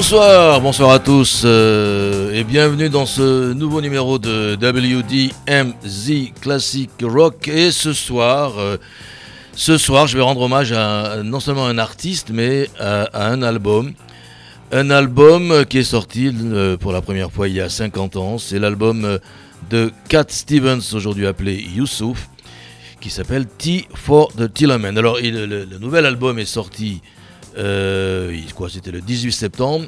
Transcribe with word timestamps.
Bonsoir, 0.00 0.60
bonsoir 0.60 0.90
à 0.92 1.00
tous 1.00 1.42
euh, 1.44 2.32
et 2.32 2.44
bienvenue 2.44 2.88
dans 2.88 3.04
ce 3.04 3.52
nouveau 3.52 3.80
numéro 3.80 4.20
de 4.20 4.54
WDMZ 4.54 6.32
Classic 6.40 6.88
Rock. 7.02 7.48
Et 7.48 7.72
ce 7.72 7.92
soir, 7.92 8.60
euh, 8.60 8.76
ce 9.54 9.76
soir, 9.76 10.06
je 10.06 10.16
vais 10.16 10.22
rendre 10.22 10.42
hommage 10.42 10.70
à 10.70 11.24
non 11.24 11.40
seulement 11.40 11.66
un 11.66 11.78
artiste, 11.78 12.30
mais 12.32 12.70
à, 12.78 13.08
un 13.28 13.42
album. 13.42 13.92
Un 14.70 14.90
album 14.90 15.64
qui 15.68 15.78
est 15.78 15.82
sorti 15.82 16.30
euh, 16.32 16.76
pour 16.76 16.92
la 16.92 17.02
première 17.02 17.32
fois 17.32 17.48
il 17.48 17.54
y 17.54 17.60
a 17.60 17.68
50 17.68 18.14
ans. 18.18 18.38
C'est 18.38 18.60
l'album 18.60 19.18
de 19.68 19.90
Cat 20.08 20.26
Stevens, 20.28 20.94
aujourd'hui 20.94 21.26
appelé 21.26 21.66
Youssouf, 21.74 22.28
qui 23.00 23.10
s'appelle 23.10 23.46
T 23.48 23.88
for 23.94 24.28
the 24.34 24.54
Tillman. 24.54 24.96
Alors, 24.96 25.18
le, 25.20 25.64
nouvel 25.80 26.06
album 26.06 26.38
est 26.38 26.44
sorti 26.44 27.02
quoi, 28.54 28.68
c'était 28.70 28.90
le 28.90 29.00
18 29.00 29.32
septembre. 29.32 29.86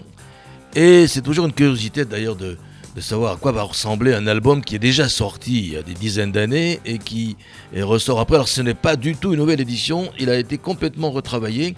Et 0.75 1.07
c'est 1.07 1.23
toujours 1.23 1.47
une 1.47 1.53
curiosité 1.53 2.05
d'ailleurs 2.05 2.37
de, 2.37 2.57
savoir 3.01 3.33
à 3.33 3.37
quoi 3.37 3.53
va 3.53 3.63
ressembler 3.63 4.13
un 4.13 4.27
album 4.27 4.63
qui 4.63 4.75
est 4.75 4.81
déjà 4.81 5.09
sorti 5.09 5.59
il 5.59 5.73
y 5.73 5.77
a 5.77 5.83
des 5.83 5.95
dizaines 5.95 6.33
d'années 6.33 6.81
et 6.85 6.99
qui 6.99 7.37
ressort 7.75 8.21
après. 8.21 8.37
Alors 8.37 8.49
ce 8.49 8.61
n'est 8.61 8.75
pas 8.75 8.97
du 8.97 9.17
tout 9.17 9.33
une 9.33 9.39
nouvelle 9.39 9.61
édition, 9.61 10.11
il 10.19 10.29
a 10.29 10.37
été 10.37 10.59
complètement 10.59 11.11
retravaillé. 11.11 11.75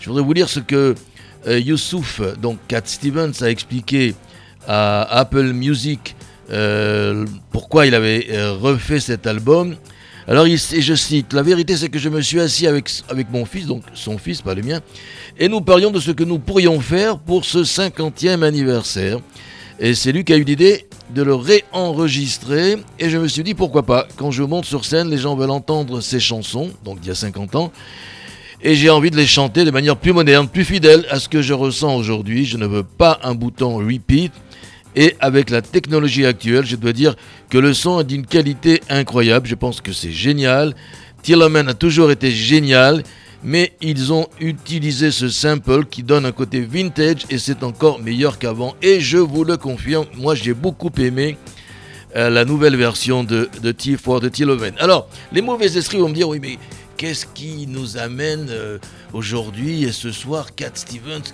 Je 0.00 0.08
voudrais 0.08 0.22
vous 0.22 0.32
lire 0.32 0.48
ce 0.48 0.60
que 0.60 0.94
euh, 1.46 1.58
Youssouf, 1.58 2.20
donc 2.38 2.58
Cat 2.68 2.82
Stevens, 2.84 3.32
a 3.40 3.50
expliqué 3.50 4.14
à 4.66 5.02
Apple 5.18 5.52
Music 5.52 6.14
euh, 6.50 7.26
pourquoi 7.50 7.86
il 7.86 7.94
avait 7.94 8.26
euh, 8.30 8.52
refait 8.52 9.00
cet 9.00 9.26
album. 9.26 9.76
Alors, 10.30 10.46
et 10.46 10.56
je 10.56 10.94
cite, 10.94 11.32
la 11.32 11.42
vérité 11.42 11.76
c'est 11.76 11.88
que 11.88 11.98
je 11.98 12.08
me 12.08 12.20
suis 12.20 12.38
assis 12.38 12.68
avec, 12.68 12.88
avec 13.08 13.32
mon 13.32 13.44
fils, 13.44 13.66
donc 13.66 13.82
son 13.94 14.16
fils, 14.16 14.42
pas 14.42 14.54
le 14.54 14.62
mien, 14.62 14.80
et 15.36 15.48
nous 15.48 15.60
parlions 15.60 15.90
de 15.90 15.98
ce 15.98 16.12
que 16.12 16.22
nous 16.22 16.38
pourrions 16.38 16.78
faire 16.78 17.18
pour 17.18 17.44
ce 17.44 17.58
50e 17.58 18.44
anniversaire. 18.44 19.18
Et 19.80 19.92
c'est 19.92 20.12
lui 20.12 20.22
qui 20.22 20.32
a 20.32 20.36
eu 20.36 20.44
l'idée 20.44 20.86
de 21.12 21.24
le 21.24 21.34
réenregistrer, 21.34 22.76
et 23.00 23.10
je 23.10 23.18
me 23.18 23.26
suis 23.26 23.42
dit 23.42 23.54
pourquoi 23.54 23.82
pas, 23.82 24.06
quand 24.14 24.30
je 24.30 24.44
monte 24.44 24.66
sur 24.66 24.84
scène, 24.84 25.10
les 25.10 25.18
gens 25.18 25.34
veulent 25.34 25.50
entendre 25.50 26.00
ces 26.00 26.20
chansons, 26.20 26.70
donc 26.84 26.98
il 27.02 27.08
y 27.08 27.10
a 27.10 27.16
50 27.16 27.56
ans, 27.56 27.72
et 28.62 28.76
j'ai 28.76 28.88
envie 28.88 29.10
de 29.10 29.16
les 29.16 29.26
chanter 29.26 29.64
de 29.64 29.72
manière 29.72 29.96
plus 29.96 30.12
moderne, 30.12 30.46
plus 30.46 30.64
fidèle 30.64 31.06
à 31.10 31.18
ce 31.18 31.28
que 31.28 31.42
je 31.42 31.54
ressens 31.54 31.96
aujourd'hui. 31.96 32.44
Je 32.44 32.56
ne 32.56 32.68
veux 32.68 32.84
pas 32.84 33.18
un 33.24 33.34
bouton 33.34 33.78
repeat, 33.78 34.30
et 34.96 35.16
avec 35.20 35.50
la 35.50 35.62
technologie 35.62 36.26
actuelle, 36.26 36.64
je 36.66 36.76
dois 36.76 36.92
dire 36.92 37.16
que 37.48 37.58
le 37.58 37.74
son 37.74 38.00
est 38.00 38.04
d'une 38.04 38.26
qualité 38.26 38.80
incroyable. 38.88 39.46
Je 39.46 39.54
pense 39.54 39.80
que 39.80 39.92
c'est 39.92 40.10
génial. 40.10 40.74
Tillman 41.22 41.68
a 41.68 41.74
toujours 41.74 42.10
été 42.10 42.30
génial, 42.30 43.02
mais 43.42 43.72
ils 43.80 44.12
ont 44.12 44.26
utilisé 44.40 45.10
ce 45.10 45.28
sample 45.28 45.84
qui 45.84 46.02
donne 46.02 46.26
un 46.26 46.32
côté 46.32 46.60
vintage 46.60 47.26
et 47.30 47.38
c'est 47.38 47.62
encore 47.62 48.00
meilleur 48.00 48.38
qu'avant. 48.38 48.74
Et 48.82 49.00
je 49.00 49.18
vous 49.18 49.44
le 49.44 49.56
confirme, 49.56 50.06
moi 50.16 50.34
j'ai 50.34 50.54
beaucoup 50.54 50.92
aimé 50.98 51.36
euh, 52.16 52.28
la 52.28 52.44
nouvelle 52.44 52.76
version 52.76 53.22
de, 53.22 53.48
de 53.62 53.72
T4 53.72 54.20
de 54.20 54.28
Tillman. 54.28 54.72
Alors, 54.78 55.08
les 55.32 55.42
mauvais 55.42 55.76
esprits 55.76 55.98
vont 55.98 56.08
me 56.08 56.14
dire, 56.14 56.28
oui, 56.28 56.40
mais 56.40 56.58
qu'est-ce 56.96 57.26
qui 57.26 57.66
nous 57.68 57.96
amène 57.96 58.48
euh, 58.50 58.78
aujourd'hui 59.12 59.84
et 59.84 59.92
ce 59.92 60.10
soir, 60.10 60.54
Cat 60.56 60.72
Stevens 60.74 61.32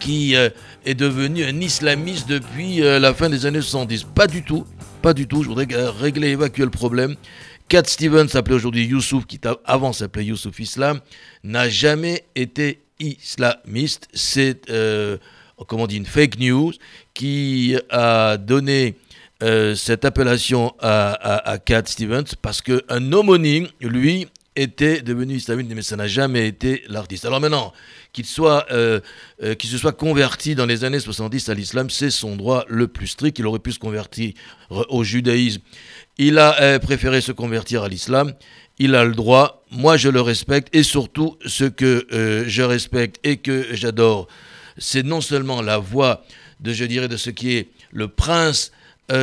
qui 0.00 0.34
euh, 0.34 0.48
est 0.84 0.94
devenu 0.94 1.44
un 1.44 1.60
islamiste 1.60 2.28
depuis 2.28 2.82
euh, 2.82 2.98
la 2.98 3.14
fin 3.14 3.28
des 3.28 3.46
années 3.46 3.60
70. 3.60 4.04
Pas 4.14 4.26
du 4.26 4.42
tout, 4.42 4.66
pas 5.02 5.14
du 5.14 5.28
tout. 5.28 5.44
Je 5.44 5.48
voudrais 5.48 5.68
régler, 5.70 6.28
évacuer 6.30 6.64
le 6.64 6.70
problème. 6.70 7.14
Cat 7.68 7.84
Stevens, 7.86 8.26
s'appelait 8.26 8.56
aujourd'hui 8.56 8.84
Youssouf, 8.86 9.26
qui 9.26 9.38
avant 9.64 9.92
s'appelait 9.92 10.24
Youssouf 10.24 10.58
Islam, 10.58 11.00
n'a 11.44 11.68
jamais 11.68 12.24
été 12.34 12.82
islamiste. 12.98 14.08
C'est, 14.12 14.68
euh, 14.70 15.18
comment 15.68 15.84
on 15.84 15.86
dit, 15.86 15.98
une 15.98 16.06
fake 16.06 16.40
news 16.40 16.72
qui 17.14 17.76
a 17.90 18.36
donné 18.38 18.96
cette 19.74 20.04
appellation 20.04 20.74
à, 20.80 21.12
à, 21.12 21.52
à 21.52 21.58
Cat 21.58 21.84
Stevens 21.86 22.24
parce 22.42 22.60
qu'un 22.60 23.12
homonyme, 23.12 23.68
lui, 23.80 24.26
était 24.56 25.00
devenu 25.00 25.34
islamiste, 25.34 25.70
mais 25.74 25.82
ça 25.82 25.96
n'a 25.96 26.06
jamais 26.06 26.46
été 26.46 26.82
l'artiste. 26.88 27.24
Alors 27.24 27.40
maintenant, 27.40 27.72
qu'il 28.12 28.24
euh, 28.40 29.00
euh, 29.42 29.54
se 29.60 29.78
soit 29.78 29.92
converti 29.92 30.54
dans 30.54 30.66
les 30.66 30.84
années 30.84 31.00
70 31.00 31.48
à 31.48 31.54
l'islam, 31.54 31.90
c'est 31.90 32.10
son 32.10 32.36
droit 32.36 32.64
le 32.68 32.88
plus 32.88 33.08
strict. 33.08 33.38
Il 33.38 33.46
aurait 33.46 33.58
pu 33.58 33.72
se 33.72 33.78
convertir 33.78 34.32
au 34.70 35.04
judaïsme. 35.04 35.60
Il 36.18 36.38
a 36.38 36.60
euh, 36.60 36.78
préféré 36.78 37.20
se 37.20 37.32
convertir 37.32 37.82
à 37.82 37.88
l'islam. 37.88 38.32
Il 38.78 38.94
a 38.94 39.04
le 39.04 39.14
droit. 39.14 39.62
Moi, 39.70 39.96
je 39.96 40.08
le 40.08 40.20
respecte. 40.20 40.74
Et 40.74 40.82
surtout, 40.82 41.36
ce 41.44 41.64
que 41.64 42.06
je 42.46 42.62
respecte 42.62 43.20
et 43.24 43.36
que 43.36 43.66
j'adore, 43.72 44.26
c'est 44.78 45.04
non 45.04 45.20
seulement 45.20 45.60
la 45.60 45.78
voix 45.78 46.24
de, 46.60 46.72
je 46.72 46.84
dirais, 46.86 47.08
de 47.08 47.16
ce 47.16 47.30
qui 47.30 47.56
est 47.56 47.68
le 47.92 48.08
prince 48.08 48.72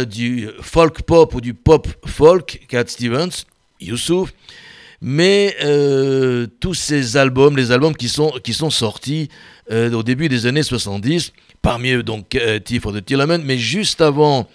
du 0.07 0.49
folk 0.61 1.01
pop 1.01 1.33
ou 1.33 1.41
du 1.41 1.53
pop 1.53 1.87
folk, 2.05 2.61
Cat 2.67 2.85
Stevens, 2.87 3.45
Youssouf, 3.81 4.31
mais 5.01 5.55
euh, 5.63 6.47
tous 6.59 6.73
ces 6.73 7.17
albums, 7.17 7.55
les 7.55 7.71
albums 7.71 7.95
qui 7.95 8.09
sont, 8.09 8.31
qui 8.43 8.53
sont 8.53 8.69
sortis 8.69 9.29
euh, 9.71 9.91
au 9.91 10.03
début 10.03 10.27
des 10.27 10.47
années 10.47 10.63
70, 10.63 11.33
parmi 11.61 11.91
eux 11.91 12.03
donc 12.03 12.35
euh, 12.35 12.59
T 12.59 12.79
for 12.79 12.93
the 12.93 13.03
Tillman, 13.03 13.39
mais 13.43 13.57
juste 13.57 14.01
avant, 14.01 14.47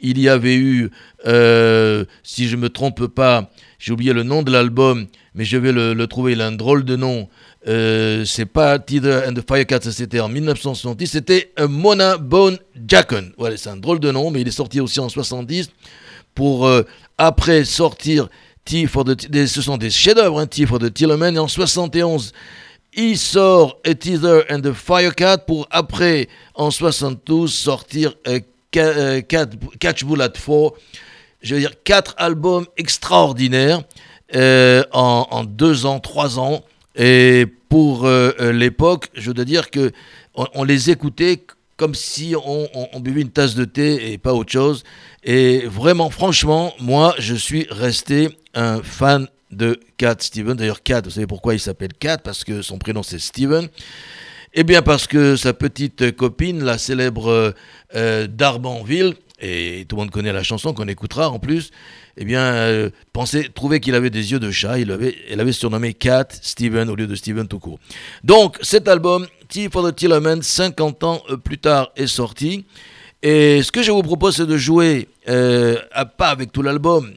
il 0.00 0.18
y 0.18 0.28
avait 0.28 0.56
eu, 0.56 0.90
si 1.22 2.48
je 2.48 2.56
ne 2.56 2.62
me 2.62 2.68
trompe 2.70 3.06
pas, 3.08 3.50
j'ai 3.78 3.92
oublié 3.92 4.14
le 4.14 4.22
nom 4.22 4.42
de 4.42 4.50
l'album, 4.50 5.06
mais 5.34 5.44
je 5.44 5.58
vais 5.58 5.72
le, 5.72 6.06
trouver, 6.06 6.32
il 6.32 6.40
a 6.40 6.46
un 6.46 6.52
drôle 6.52 6.86
de 6.86 6.96
nom. 6.96 7.28
c'est 7.66 8.46
pas 8.50 8.78
Teether 8.78 9.24
and 9.28 9.34
the 9.34 9.44
Firecats, 9.46 9.90
c'était 9.90 10.20
en 10.20 10.30
1970, 10.30 11.06
c'était 11.06 11.52
Mona 11.68 12.16
Bone 12.16 12.58
Jackon. 12.88 13.32
Voilà, 13.36 13.58
c'est 13.58 13.68
un 13.68 13.76
drôle 13.76 14.00
de 14.00 14.10
nom, 14.10 14.30
mais 14.30 14.40
il 14.40 14.48
est 14.48 14.52
sorti 14.52 14.80
aussi 14.80 15.00
en 15.00 15.10
70 15.10 15.68
pour 16.34 16.70
après 17.18 17.66
sortir 17.66 18.30
ce 18.70 19.62
sont 19.62 19.76
des 19.76 19.90
chefs-d'œuvre, 19.90 20.40
hein, 20.40 20.66
for 20.66 20.78
the 20.78 20.92
Tillman. 20.92 21.34
Et 21.34 21.38
en 21.38 21.48
71, 21.48 22.32
il 22.94 23.18
sort 23.18 23.78
A 23.84 23.94
Teaser 23.94 24.42
and 24.50 24.60
the 24.60 24.72
Firecat 24.72 25.38
pour 25.38 25.66
après, 25.70 26.28
en 26.54 26.70
72, 26.70 27.52
sortir 27.52 28.14
euh, 28.26 28.40
euh, 28.76 29.20
Catch 29.20 30.04
Bullet 30.04 30.28
4. 30.28 30.74
Je 31.42 31.54
veux 31.54 31.60
dire, 31.60 31.72
quatre 31.84 32.14
albums 32.18 32.66
extraordinaires 32.76 33.82
euh, 34.34 34.82
en, 34.92 35.44
deux 35.44 35.86
ans, 35.86 36.00
trois 36.00 36.38
ans. 36.38 36.62
Et 36.96 37.46
pour 37.68 38.06
l'époque, 38.08 39.08
je 39.14 39.30
dois 39.30 39.44
dire 39.44 39.70
que 39.70 39.92
on 40.34 40.64
les 40.64 40.90
écoutait 40.90 41.44
comme 41.80 41.94
si 41.94 42.34
on, 42.36 43.00
buvait 43.00 43.22
une 43.22 43.30
tasse 43.30 43.54
de 43.54 43.64
thé 43.64 44.12
et 44.12 44.18
pas 44.18 44.34
autre 44.34 44.52
chose. 44.52 44.84
Et 45.24 45.60
vraiment, 45.60 46.10
franchement, 46.10 46.74
moi, 46.78 47.14
je 47.18 47.34
suis 47.34 47.66
resté 47.70 48.28
un 48.54 48.82
fan 48.82 49.28
de 49.50 49.78
Cat 49.96 50.16
Steven. 50.20 50.54
D'ailleurs, 50.54 50.82
Cat, 50.82 51.02
vous 51.02 51.10
savez 51.10 51.26
pourquoi 51.26 51.54
il 51.54 51.60
s'appelle 51.60 51.92
Cat 51.92 52.18
Parce 52.18 52.44
que 52.44 52.62
son 52.62 52.78
prénom 52.78 53.02
c'est 53.02 53.18
Steven. 53.18 53.68
Eh 54.52 54.64
bien, 54.64 54.82
parce 54.82 55.06
que 55.06 55.36
sa 55.36 55.52
petite 55.52 56.16
copine, 56.16 56.64
la 56.64 56.76
célèbre 56.76 57.54
euh, 57.94 58.26
Darbanville, 58.26 59.14
et 59.40 59.86
tout 59.88 59.96
le 59.96 60.02
monde 60.02 60.10
connaît 60.10 60.32
la 60.32 60.42
chanson 60.42 60.74
qu'on 60.74 60.88
écoutera 60.88 61.30
en 61.30 61.38
plus, 61.38 61.70
eh 62.16 62.24
bien, 62.24 62.40
euh, 62.40 62.90
trouvait 63.54 63.80
qu'il 63.80 63.94
avait 63.94 64.10
des 64.10 64.32
yeux 64.32 64.38
de 64.38 64.50
chat. 64.50 64.78
Il 64.78 64.90
avait, 64.90 65.16
elle 65.30 65.40
avait 65.40 65.52
surnommé 65.52 65.94
Cat 65.94 66.28
Steven 66.42 66.90
au 66.90 66.96
lieu 66.96 67.06
de 67.06 67.14
Steven 67.14 67.48
tout 67.48 67.58
court. 67.58 67.78
Donc, 68.24 68.58
cet 68.60 68.88
album, 68.88 69.26
T 69.48 69.68
for 69.70 69.88
the 69.88 69.94
Tillerman, 69.94 70.42
50 70.42 71.04
ans 71.04 71.22
euh, 71.30 71.36
plus 71.36 71.58
tard, 71.58 71.90
est 71.96 72.06
sorti. 72.06 72.66
Et 73.22 73.62
ce 73.62 73.72
que 73.72 73.82
je 73.82 73.90
vous 73.90 74.02
propose, 74.02 74.36
c'est 74.36 74.46
de 74.46 74.56
jouer, 74.56 75.08
euh, 75.28 75.76
pas 76.16 76.28
avec 76.28 76.52
tout 76.52 76.62
l'album, 76.62 77.12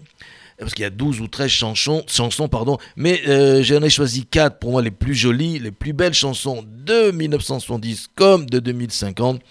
parce 0.64 0.74
qu'il 0.74 0.84
y 0.84 0.86
a 0.86 0.90
12 0.90 1.20
ou 1.22 1.28
13 1.28 1.50
chansons, 1.50 2.04
chansons 2.08 2.48
pardon, 2.48 2.78
mais 2.96 3.22
j'en 3.64 3.82
ai 3.82 3.90
choisi 3.90 4.26
4 4.26 4.60
pour 4.60 4.72
moi 4.72 4.82
les 4.82 4.92
plus 4.92 5.14
jolies, 5.14 5.60
les 5.60 5.72
plus 5.72 5.94
belles 5.94 6.14
chansons 6.14 6.64
de 6.68 7.12
1970 7.12 8.10
comme 8.16 8.46
de 8.46 8.60
2050. 8.60 9.42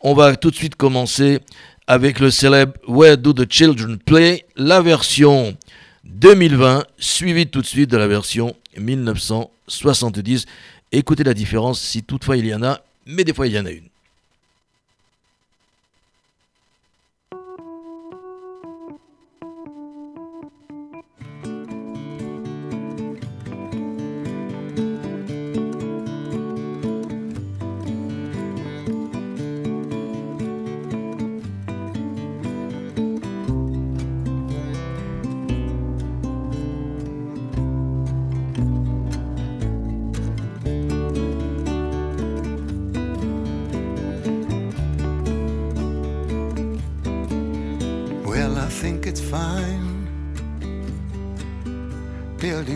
On 0.00 0.14
va 0.14 0.36
tout 0.36 0.50
de 0.50 0.56
suite 0.56 0.74
commencer 0.76 1.40
avec 1.86 2.18
le 2.20 2.30
célèbre 2.30 2.72
Where 2.86 3.16
Do 3.16 3.32
the 3.32 3.50
Children 3.50 3.98
Play, 3.98 4.44
la 4.56 4.82
version 4.82 5.56
2020, 6.04 6.84
suivie 6.98 7.46
tout 7.46 7.62
de 7.62 7.66
suite 7.66 7.90
de 7.90 7.96
la 7.96 8.08
version 8.08 8.54
1970. 8.76 10.44
Écoutez 10.90 11.24
la 11.24 11.34
différence 11.34 11.80
si 11.80 12.02
toutefois 12.02 12.36
il 12.36 12.46
y 12.46 12.54
en 12.54 12.62
a, 12.62 12.80
mais 13.06 13.24
des 13.24 13.32
fois 13.32 13.46
il 13.46 13.54
y 13.54 13.58
en 13.58 13.66
a 13.66 13.70
une. 13.70 13.88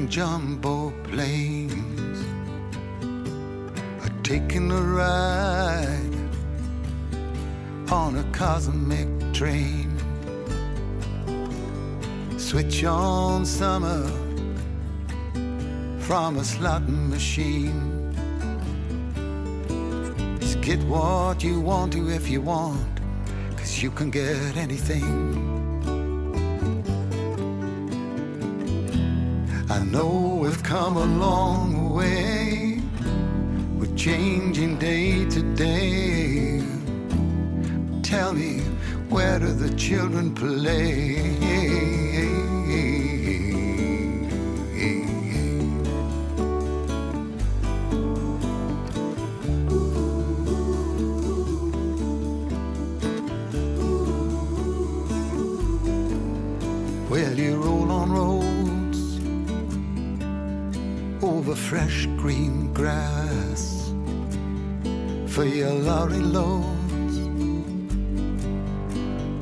Jumbo 0.08 0.92
planes, 1.04 2.24
are 4.02 4.22
taking 4.22 4.70
a 4.70 4.80
ride 4.80 6.12
on 7.90 8.16
a 8.16 8.24
cosmic 8.32 9.08
train. 9.32 9.90
Switch 12.38 12.84
on 12.84 13.46
summer 13.46 14.06
from 16.00 16.38
a 16.38 16.44
slot 16.44 16.88
machine. 16.88 18.12
Just 20.40 20.60
get 20.60 20.80
what 20.84 21.42
you 21.44 21.60
want 21.60 21.92
to 21.92 22.10
if 22.10 22.28
you 22.28 22.40
want, 22.40 23.00
cause 23.56 23.82
you 23.82 23.90
can 23.90 24.10
get 24.10 24.56
anything. 24.56 25.61
I 29.82 29.84
know 29.84 30.38
we've 30.40 30.62
come 30.62 30.96
a 30.96 31.04
long 31.04 31.92
way. 31.92 32.80
We're 33.76 33.96
changing 33.96 34.78
day 34.78 35.28
to 35.28 35.42
day. 35.56 36.62
Tell 38.04 38.32
me, 38.32 38.60
where 39.08 39.40
do 39.40 39.52
the 39.52 39.74
children 39.74 40.36
play? 40.36 42.01
Fresh 61.92 62.06
green 62.16 62.72
grass 62.72 63.92
for 65.26 65.44
your 65.44 65.72
lorry 65.72 66.18
loads, 66.18 67.18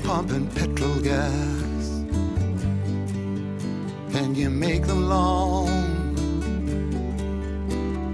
pumping 0.05 0.49
petrol 0.49 1.01
gas, 1.01 1.87
and 4.15 4.37
you 4.37 4.51
make 4.51 4.87
them 4.87 5.09
long 5.09 5.69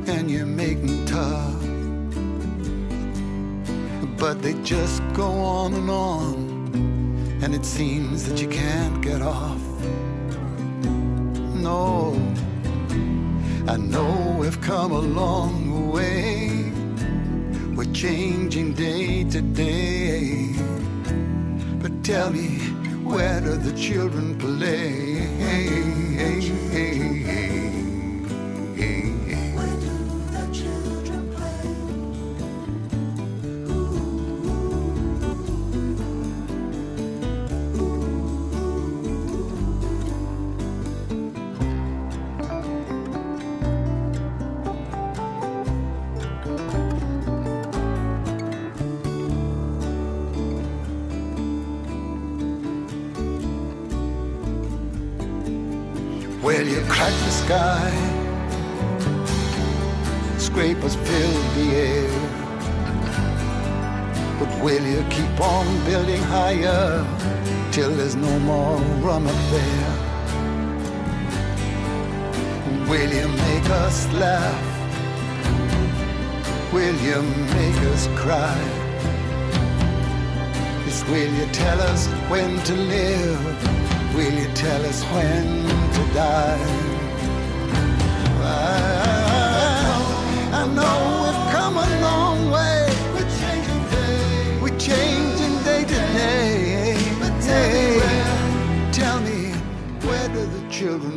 and 0.07 0.31
you 0.31 0.45
make 0.45 0.81
them 0.83 1.07
tough, 1.07 1.63
but 4.19 4.43
they 4.43 4.55
just 4.63 5.03
go 5.15 5.31
on 5.31 5.75
and 5.75 5.91
on 5.91 6.35
and 7.43 7.55
it 7.55 7.65
seems 7.65 8.25
that 8.29 8.41
you 8.41 8.49
can't 8.49 9.03
get 9.03 9.23
off. 9.23 9.63
No, 11.55 12.06
we've 14.47 14.61
come 14.61 14.93
a 14.93 15.01
long 15.01 15.91
way. 15.91 16.71
We're 17.75 17.93
changing 17.93 18.75
day 18.75 19.25
to 19.25 19.43
day. 19.43 20.51
But 21.83 22.05
tell 22.05 22.31
me, 22.31 22.59
where 23.03 23.41
do 23.41 23.57
the 23.57 23.77
children 23.77 24.39
play? 24.39 25.17
Sky, 57.47 57.91
scrapers 60.37 60.97
fill 60.97 61.35
the 61.55 61.67
air. 61.89 62.11
But 64.41 64.51
will 64.65 64.85
you 64.85 65.05
keep 65.11 65.41
on 65.41 65.67
building 65.85 66.23
higher 66.23 67.07
till 67.71 67.93
there's 67.95 68.17
no 68.17 68.39
more 68.41 68.79
room 69.05 69.29
up 69.29 69.43
there? 69.55 69.93
Will 72.91 73.13
you 73.21 73.29
make 73.29 73.69
us 73.85 74.13
laugh? 74.15 74.67
Will 76.73 76.99
you 77.09 77.23
make 77.59 77.81
us 77.93 78.09
cry? 78.23 78.59
Yes, 80.85 81.05
will 81.11 81.33
you 81.41 81.47
tell 81.53 81.81
us 81.93 82.09
when 82.29 82.59
to 82.69 82.75
live? 82.75 83.43
Will 84.17 84.37
you 84.43 84.49
tell 84.55 84.85
us 84.85 85.05
when 85.15 85.47
to 85.95 86.03
die? 86.13 86.86
Children 100.87 101.16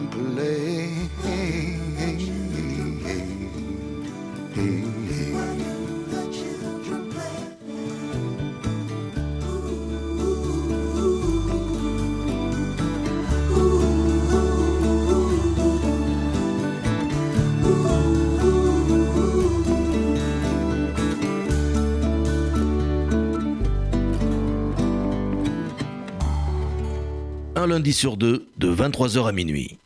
Un 27.60 27.68
lundi 27.68 27.92
sur 27.92 28.16
deux, 28.16 28.48
de 28.58 28.74
23h 28.74 29.28
à 29.28 29.34
minuit. 29.34 29.80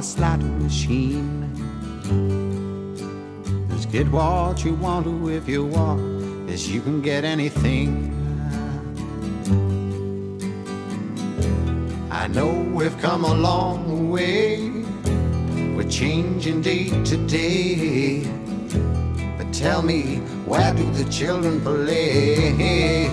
A 0.00 0.02
slot 0.02 0.40
machine. 0.40 1.46
Just 3.68 3.92
get 3.92 4.10
what 4.10 4.64
you 4.64 4.74
want 4.74 5.04
to 5.04 5.28
if 5.28 5.46
you 5.46 5.66
want, 5.66 6.48
as 6.48 6.70
you 6.72 6.80
can 6.80 7.02
get 7.02 7.22
anything. 7.22 8.08
I 12.10 12.28
know 12.28 12.50
we've 12.72 12.98
come 12.98 13.24
a 13.24 13.34
long 13.34 14.08
way. 14.08 14.70
We're 15.76 15.90
changing 15.90 16.62
day 16.62 16.88
to 17.04 17.16
day. 17.26 18.24
But 19.36 19.52
tell 19.52 19.82
me, 19.82 20.20
where 20.46 20.72
do 20.72 20.90
the 20.92 21.04
children 21.10 21.60
play? 21.60 23.10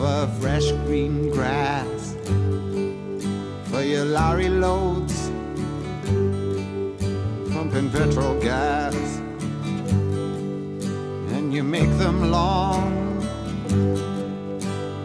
Over 0.00 0.26
fresh 0.40 0.72
green 0.86 1.30
grass 1.30 2.16
for 3.64 3.82
your 3.82 4.06
lorry 4.06 4.48
loads, 4.48 5.30
pumping 7.52 7.90
petrol 7.90 8.40
gas, 8.40 8.94
and 11.34 11.52
you 11.52 11.62
make 11.62 11.90
them 11.98 12.30
long 12.30 13.20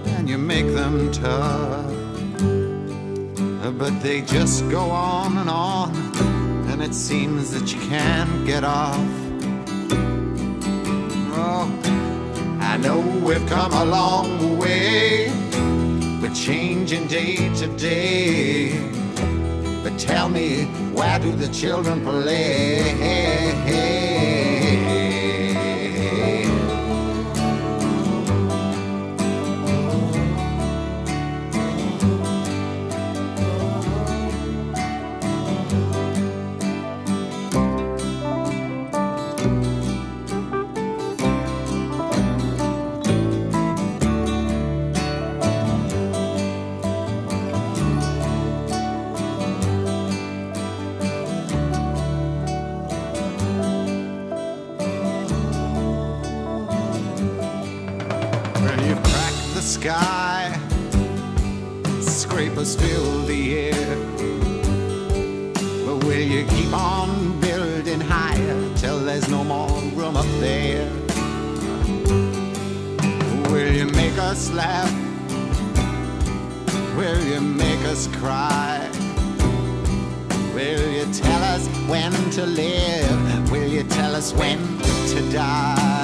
and 0.05 0.29
you 0.29 0.37
make 0.37 0.67
them 0.67 1.11
tough. 1.11 1.91
But 3.77 3.99
they 4.01 4.21
just 4.21 4.69
go 4.69 4.91
on 4.91 5.37
and 5.37 5.49
on, 5.49 5.93
and 6.69 6.81
it 6.81 6.93
seems 6.93 7.51
that 7.51 7.73
you 7.73 7.81
can't 7.89 8.45
get 8.45 8.63
off. 8.63 9.05
Oh, 11.37 11.84
know 12.85 12.99
we've 13.25 13.45
come 13.47 13.73
a 13.73 13.85
long 13.85 14.59
way, 14.59 15.31
we're 16.21 16.33
changing 16.33 17.07
day 17.07 17.35
to 17.55 17.67
day. 17.77 18.77
But 19.83 19.97
tell 19.97 20.29
me, 20.29 20.65
sky. 59.75 60.57
Scrapers 61.99 62.75
fill 62.75 63.25
the 63.25 63.41
air. 63.69 63.95
But 65.85 65.97
will 66.05 66.25
you 66.33 66.45
keep 66.47 66.71
on 66.73 67.39
building 67.41 67.99
higher 67.99 68.57
till 68.77 68.99
there's 68.99 69.29
no 69.29 69.43
more 69.43 69.69
room 69.99 70.15
up 70.15 70.31
there? 70.39 70.89
Will 73.51 73.73
you 73.79 73.87
make 74.01 74.17
us 74.17 74.49
laugh? 74.51 74.91
Will 76.95 77.21
you 77.31 77.41
make 77.41 77.83
us 77.93 78.07
cry? 78.19 78.89
Will 80.53 80.87
you 80.97 81.05
tell 81.11 81.43
us 81.53 81.67
when 81.91 82.13
to 82.37 82.45
live? 82.45 83.51
Will 83.51 83.67
you 83.67 83.83
tell 83.83 84.15
us 84.15 84.33
when 84.33 84.57
to 85.11 85.19
die? 85.33 85.94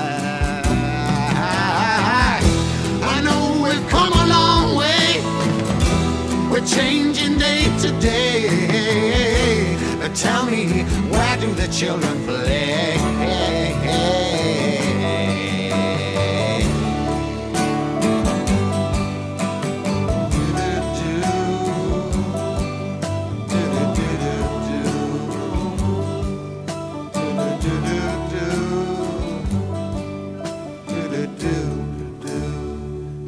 Where 11.09 11.37
do 11.37 11.53
the 11.53 11.67
children 11.67 12.25
play? 12.25 13.10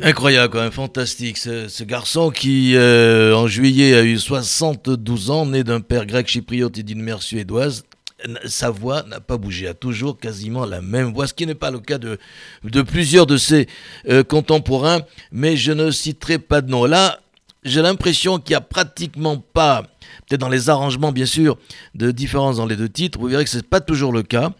Incroyable 0.06 0.52
quand 0.52 0.60
même, 0.60 0.72
fantastique. 0.72 1.38
Ce, 1.38 1.84
garçon 1.84 2.30
qui, 2.30 2.76
euh, 2.76 3.34
en 3.34 3.48
juillet, 3.48 3.96
a 3.96 4.04
eu 4.04 4.20
72 4.20 5.32
ans, 5.32 5.46
né 5.46 5.64
d'un 5.64 5.80
père 5.80 6.06
grec 6.06 6.28
chypriote 6.28 6.78
et 6.78 6.84
d'une 6.84 7.02
mère 7.02 7.22
suédoise. 7.22 7.86
Sa 8.46 8.70
voix 8.70 9.04
n'a 9.04 9.22
pas 9.22 9.38
bougé, 9.38 9.66
a 9.66 9.74
toujours 9.74 10.20
quasiment 10.20 10.66
la 10.66 10.82
même 10.82 11.14
voix, 11.14 11.26
ce 11.26 11.34
qui 11.34 11.46
n'est 11.48 11.56
pas 11.56 11.72
le 11.72 11.80
cas 11.80 12.00
de, 12.00 12.18
de 12.66 12.82
plusieurs 12.82 13.26
de 13.26 13.38
ses 13.38 13.68
euh, 14.10 14.26
contemporains, 14.26 15.04
mais 15.32 15.56
je 15.56 15.72
ne 15.72 15.90
citerai 15.90 16.38
pas 16.38 16.60
de 16.60 16.70
nom. 16.70 16.84
Là, 16.84 17.22
j'ai 17.64 17.82
l'impression 17.82 18.40
qu'il 18.40 18.52
n'y 18.52 18.58
a 18.58 18.62
pratiquement 18.62 19.38
pas, 19.38 19.84
peut-être 20.28 20.42
dans 20.42 20.50
les 20.50 20.70
arrangements 20.70 21.12
bien 21.12 21.26
sûr, 21.26 21.58
de 21.96 22.12
différence 22.12 22.58
dans 22.58 22.66
les 22.66 22.76
deux 22.76 22.90
titres. 22.90 23.20
Vous 23.20 23.28
verrez 23.28 23.44
que 23.44 23.50
ce 23.50 23.58
n'est 23.58 23.64
pas 23.64 23.82
toujours 23.82 24.12
le 24.12 24.24
cas. 24.24 24.52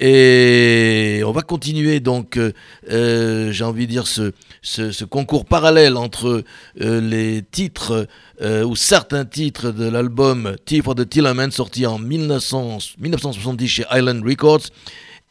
Et 0.00 1.22
on 1.26 1.32
va 1.32 1.42
continuer 1.42 1.98
donc, 1.98 2.36
euh, 2.36 2.52
euh, 2.90 3.50
j'ai 3.50 3.64
envie 3.64 3.86
de 3.86 3.90
dire, 3.90 4.06
ce, 4.06 5.04
concours 5.04 5.44
parallèle 5.44 5.96
entre 5.96 6.44
euh, 6.80 7.00
les 7.00 7.42
titres 7.42 8.06
ou 8.40 8.76
certains 8.76 9.24
titres 9.24 9.72
de 9.72 9.88
l'album 9.88 10.54
Tea 10.64 10.80
for 10.80 10.94
the 10.94 11.04
sorti 11.50 11.86
en 11.86 11.98
1970 11.98 13.66
chez 13.66 13.84
Island 13.90 14.22
Records 14.24 14.66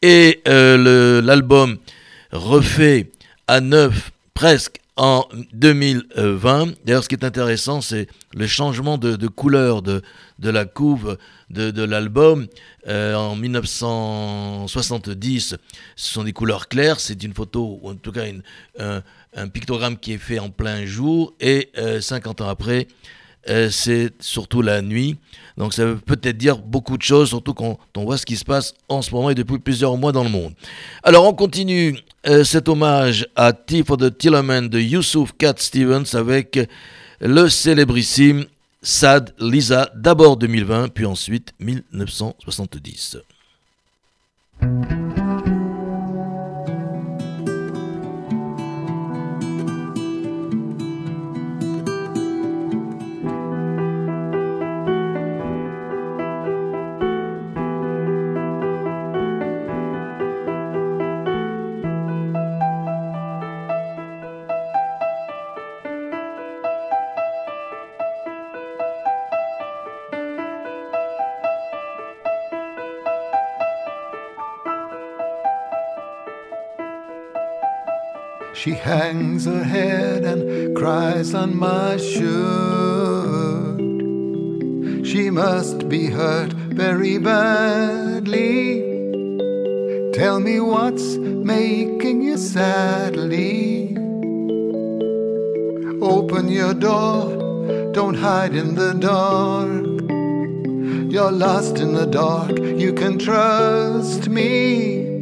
et 0.01 0.41
l'album 0.45 1.77
refait 2.33 3.11
à 3.47 3.61
neuf 3.61 4.11
presque 4.33 4.81
en 4.97 5.25
2020. 5.53 6.73
D'ailleurs, 6.83 7.03
ce 7.03 7.09
qui 7.09 7.15
est 7.15 7.23
intéressant, 7.23 7.79
c'est 7.81 8.07
le 8.33 8.45
changement 8.47 8.97
de, 8.97 9.27
couleur 9.27 9.81
de, 9.81 10.01
la 10.39 10.65
couve 10.65 11.17
de, 11.49 11.83
l'album. 11.83 12.47
Euh, 12.87 13.15
en 13.15 13.35
1970, 13.35 15.55
ce 15.95 16.13
sont 16.13 16.23
des 16.23 16.33
couleurs 16.33 16.67
claires. 16.67 16.99
C'est 16.99 17.23
une 17.23 17.33
photo, 17.33 17.79
ou 17.81 17.91
en 17.91 17.95
tout 17.95 18.11
cas 18.11 18.25
un, 18.79 19.01
pictogramme 19.49 19.97
qui 19.97 20.13
est 20.13 20.17
fait 20.17 20.39
en 20.39 20.49
plein 20.49 20.85
jour. 20.85 21.33
Et 21.39 21.71
50 22.01 22.41
euh, 22.41 22.43
ans 22.43 22.49
après, 22.49 22.87
euh, 23.49 23.69
c'est 23.69 24.11
surtout 24.19 24.61
la 24.61 24.81
nuit. 24.81 25.17
Donc 25.57 25.73
ça 25.73 25.85
veut 25.85 25.97
peut-être 25.97 26.37
dire 26.37 26.57
beaucoup 26.59 26.97
de 26.97 27.01
choses, 27.01 27.29
surtout 27.29 27.53
quand 27.53 27.79
on 27.95 28.03
voit 28.03 28.17
ce 28.17 28.25
qui 28.25 28.37
se 28.37 28.45
passe 28.45 28.73
en 28.89 29.01
ce 29.01 29.11
moment 29.11 29.29
et 29.29 29.35
depuis 29.35 29.59
plusieurs 29.59 29.97
mois 29.97 30.11
dans 30.11 30.23
le 30.23 30.29
monde. 30.29 30.53
Alors 31.03 31.25
on 31.25 31.33
continue 31.33 31.97
euh, 32.27 32.43
cet 32.43 32.69
hommage 32.69 33.27
à 33.35 33.53
Tea 33.53 33.83
for 33.83 33.97
the 33.97 34.15
Tillman 34.15 34.63
de 34.63 34.79
Yusuf 34.79 35.31
Cat 35.37 35.55
Stevens 35.57 36.13
avec 36.13 36.59
le 37.19 37.49
célébrissime 37.49 38.45
Sad 38.81 39.33
Lisa, 39.39 39.89
d'abord 39.95 40.37
2020, 40.37 40.89
puis 40.89 41.05
ensuite 41.05 41.53
1970. 41.59 43.17
She 78.57 78.71
hangs 78.71 79.45
her 79.45 79.63
head 79.63 80.23
and 80.25 80.75
cries 80.75 81.35
on 81.35 81.55
my 81.55 81.97
shirt. 81.97 83.77
She 85.05 85.29
must 85.29 85.87
be 85.87 86.07
hurt 86.07 86.53
very 86.53 87.19
badly. 87.19 88.81
Tell 90.11 90.39
me 90.39 90.59
what's 90.59 91.17
making 91.17 92.23
you 92.23 92.35
sadly. 92.37 93.95
Open 96.01 96.49
your 96.49 96.73
door, 96.73 97.91
don't 97.93 98.15
hide 98.15 98.55
in 98.55 98.73
the 98.73 98.93
dark. 98.93 99.85
You're 101.13 101.31
lost 101.31 101.77
in 101.77 101.93
the 101.93 102.07
dark, 102.07 102.57
you 102.57 102.91
can 102.91 103.19
trust 103.19 104.27
me. 104.27 105.19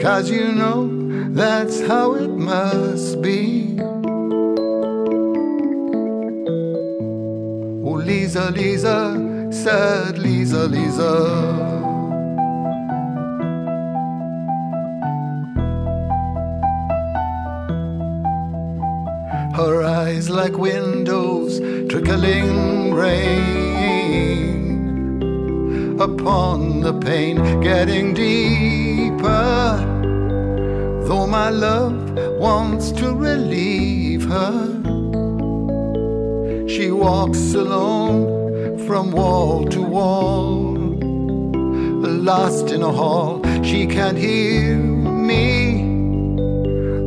Cause 0.00 0.28
you 0.28 0.50
know 0.52 0.93
that's 1.34 1.80
how 1.80 2.14
it 2.14 2.30
must 2.30 3.20
be. 3.20 3.76
Oh, 7.82 8.00
Lisa, 8.06 8.52
Lisa, 8.52 9.50
sad 9.50 10.16
Lisa, 10.16 10.68
Lisa. 10.68 11.74
Her 19.56 19.82
eyes 19.82 20.30
like 20.30 20.56
windows, 20.56 21.58
trickling 21.88 22.94
rain 22.94 23.64
upon 26.00 26.80
the 26.80 26.92
pain, 26.92 27.60
getting 27.60 28.14
deeper. 28.14 29.93
Though 31.14 31.28
my 31.28 31.48
love 31.48 32.10
wants 32.40 32.90
to 32.90 33.14
relieve 33.14 34.24
her, 34.24 34.66
she 36.66 36.90
walks 36.90 37.54
alone 37.54 38.84
from 38.84 39.12
wall 39.12 39.64
to 39.66 39.80
wall, 39.80 40.74
lost 42.32 42.72
in 42.72 42.82
a 42.82 42.90
hall. 42.90 43.40
She 43.62 43.86
can't 43.86 44.18
hear 44.18 44.76
me 44.76 45.84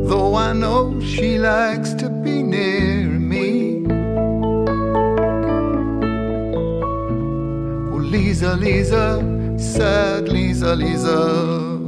though 0.08 0.36
I 0.36 0.54
know 0.54 0.98
she 1.00 1.36
likes 1.36 1.92
to 2.00 2.08
be 2.08 2.42
near 2.42 3.04
me. 3.04 3.84
Oh, 7.92 8.00
Lisa, 8.14 8.56
Lisa, 8.56 9.06
sad 9.58 10.30
Lisa, 10.30 10.74
Lisa. 10.74 11.78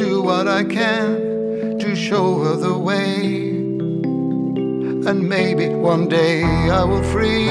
Do 0.00 0.22
what 0.22 0.48
I 0.48 0.64
can 0.64 1.78
to 1.78 1.94
show 1.94 2.38
her 2.42 2.56
the 2.56 2.72
way. 2.78 3.50
And 5.08 5.28
maybe 5.28 5.68
one 5.68 6.08
day 6.08 6.42
I 6.42 6.84
will 6.84 7.02
free 7.12 7.48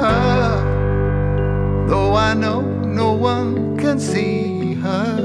her. 0.00 0.46
Though 1.86 2.14
I 2.14 2.32
know 2.32 2.62
no 2.62 3.12
one 3.12 3.76
can 3.76 4.00
see 4.00 4.72
her. 4.84 5.18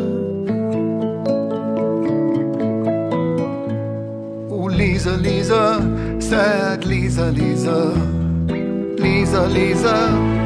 Oh, 4.51 4.67
Lisa, 4.81 5.11
Lisa, 5.11 5.63
sad 6.19 6.83
Lisa, 6.83 7.31
Lisa. 7.31 7.79
Lisa, 9.05 9.41
Lisa, 9.47 9.97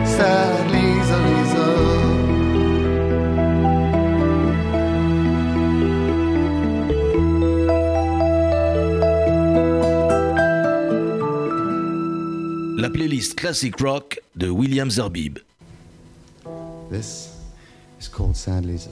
sad 0.06 0.70
Lisa, 0.70 1.18
Lisa. 1.28 2.05
Playlist 12.96 13.36
Classic 13.36 13.78
Rock 13.82 14.16
de 14.38 14.50
William 14.54 14.88
Zerbib. 14.90 15.42
This 16.90 17.38
is 18.00 18.08
called 18.08 18.38
Sad 18.38 18.66
Lisa. 18.66 18.90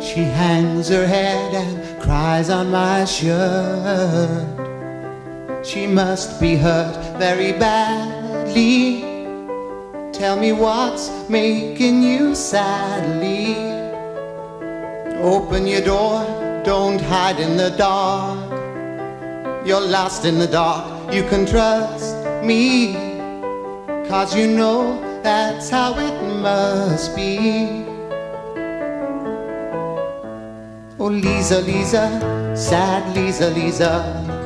She 0.00 0.22
hangs 0.22 0.88
her 0.88 1.04
head 1.04 1.52
and 1.52 2.00
cries 2.00 2.48
on 2.48 2.70
my 2.70 3.04
shirt. 3.06 4.58
She 5.64 5.88
must 5.88 6.40
be 6.40 6.54
hurt 6.54 6.97
very 7.18 7.52
badly. 7.52 9.02
Tell 10.12 10.38
me 10.38 10.52
what's 10.52 11.10
making 11.28 12.02
you 12.02 12.34
sadly. 12.34 13.56
Open 15.20 15.66
your 15.66 15.80
door, 15.80 16.24
don't 16.64 17.00
hide 17.00 17.40
in 17.40 17.56
the 17.56 17.70
dark. 17.70 18.38
You're 19.66 19.80
lost 19.80 20.24
in 20.24 20.38
the 20.38 20.46
dark, 20.46 21.12
you 21.12 21.24
can 21.24 21.44
trust 21.44 22.14
me. 22.44 22.94
Cause 24.08 24.34
you 24.34 24.46
know 24.46 25.00
that's 25.22 25.68
how 25.68 25.98
it 25.98 26.16
must 26.40 27.16
be. 27.16 27.84
Oh, 31.00 31.08
Lisa, 31.10 31.60
Lisa, 31.60 32.54
sad 32.56 33.16
Lisa, 33.16 33.50
Lisa. 33.50 34.37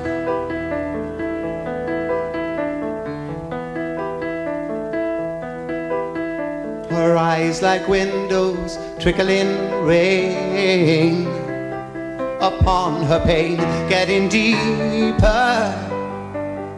Her 6.93 7.17
eyes 7.17 7.63
like 7.63 7.89
windows, 7.89 8.79
trickling 9.01 9.85
rain 9.85 11.27
upon 12.41 13.03
her 13.05 13.21
pain, 13.25 13.57
getting 13.89 14.29
deeper. 14.29 15.75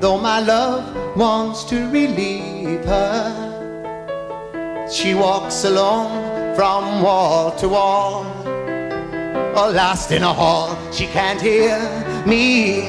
Though 0.00 0.18
my 0.18 0.40
love 0.40 1.16
wants 1.16 1.64
to 1.64 1.90
relieve 1.90 2.84
her, 2.84 4.88
she 4.90 5.14
walks 5.14 5.64
alone 5.64 6.54
from 6.54 7.02
wall 7.02 7.50
to 7.56 7.68
wall 7.68 8.24
or 9.56 9.72
lost 9.72 10.12
in 10.12 10.22
a 10.22 10.32
hall. 10.32 10.78
She 10.92 11.06
can't 11.06 11.40
hear 11.40 11.76
me, 12.24 12.82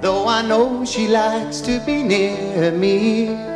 though 0.00 0.28
I 0.28 0.42
know 0.42 0.84
she 0.84 1.08
likes 1.08 1.60
to 1.62 1.80
be 1.80 2.04
near 2.04 2.70
me. 2.70 3.49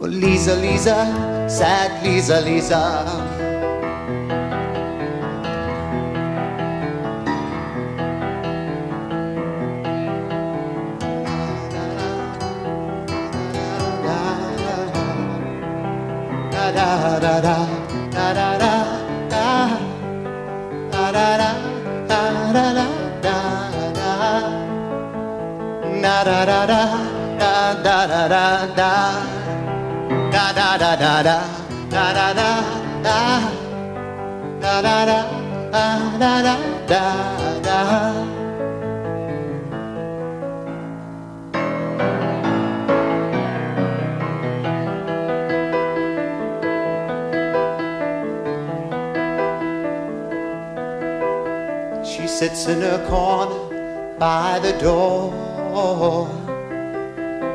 Well, 0.00 0.08
Lisa, 0.08 0.56
Lisa, 0.56 1.46
sad 1.46 2.02
Lisa, 2.02 2.40
Lisa. 2.40 3.04
Da 25.92 26.24
da 26.24 26.64
da 26.64 26.66
da 27.82 28.66
da 28.76 29.29
da 30.78 30.94
da 30.96 31.22
da 31.22 31.42
da 31.90 32.12
da 32.12 32.32
da 32.32 32.62
da 33.02 33.16
da 34.60 34.82
da 34.82 35.24
da 35.72 35.92
da 36.18 36.42
da 36.42 36.56
da 36.86 37.60
da 37.62 38.40
She 52.04 52.26
sits 52.28 52.66
in 52.66 52.80
her 52.80 53.06
corner 53.08 54.16
by 54.18 54.58
the 54.60 54.72
door. 54.78 56.28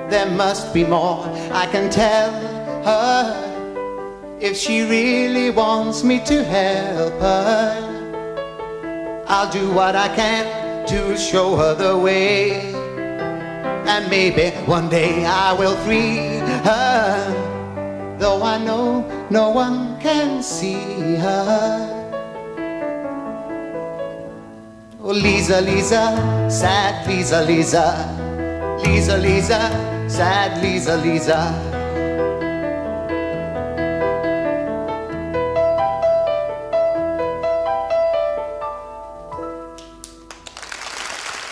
There 0.09 0.29
must 0.31 0.73
be 0.73 0.83
more. 0.83 1.25
I 1.51 1.67
can 1.71 1.89
tell 1.89 2.54
her 2.85 4.37
if 4.39 4.55
she 4.55 4.83
really 4.83 5.49
wants 5.49 6.03
me 6.03 6.19
to 6.19 6.43
help 6.43 7.13
her. 7.19 9.23
I'll 9.27 9.51
do 9.51 9.71
what 9.71 9.95
I 9.95 10.15
can 10.15 10.85
to 10.87 11.17
show 11.17 11.55
her 11.55 11.73
the 11.73 11.97
way. 11.97 12.73
And 13.87 14.09
maybe 14.09 14.51
one 14.65 14.87
day 14.87 15.25
I 15.25 15.53
will 15.53 15.75
free 15.77 16.37
her. 16.69 18.17
Though 18.19 18.43
I 18.43 18.63
know 18.63 19.03
no 19.29 19.49
one 19.49 19.99
can 19.99 20.43
see 20.43 21.15
her. 21.15 21.91
Oh, 25.01 25.11
Lisa, 25.11 25.61
Lisa, 25.61 26.49
sad 26.49 27.07
Lisa, 27.07 27.43
Lisa. 27.43 27.85
Lisa, 28.83 29.17
Lisa, 29.17 30.09
sad 30.09 30.63
Lisa, 30.63 30.97
Lisa. 30.97 31.74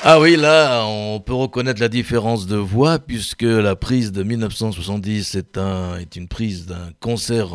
Ah 0.05 0.19
oui, 0.19 0.35
là, 0.35 0.83
on 0.85 1.21
peut 1.21 1.33
reconnaître 1.33 1.79
la 1.79 1.87
différence 1.87 2.45
de 2.45 2.57
voix 2.57 2.99
puisque 2.99 3.43
la 3.43 3.77
prise 3.77 4.11
de 4.11 4.21
1970 4.23 5.35
est, 5.35 5.57
un, 5.57 5.95
est 5.97 6.17
une 6.17 6.27
prise 6.27 6.65
d'un 6.65 6.89
concert 6.99 7.51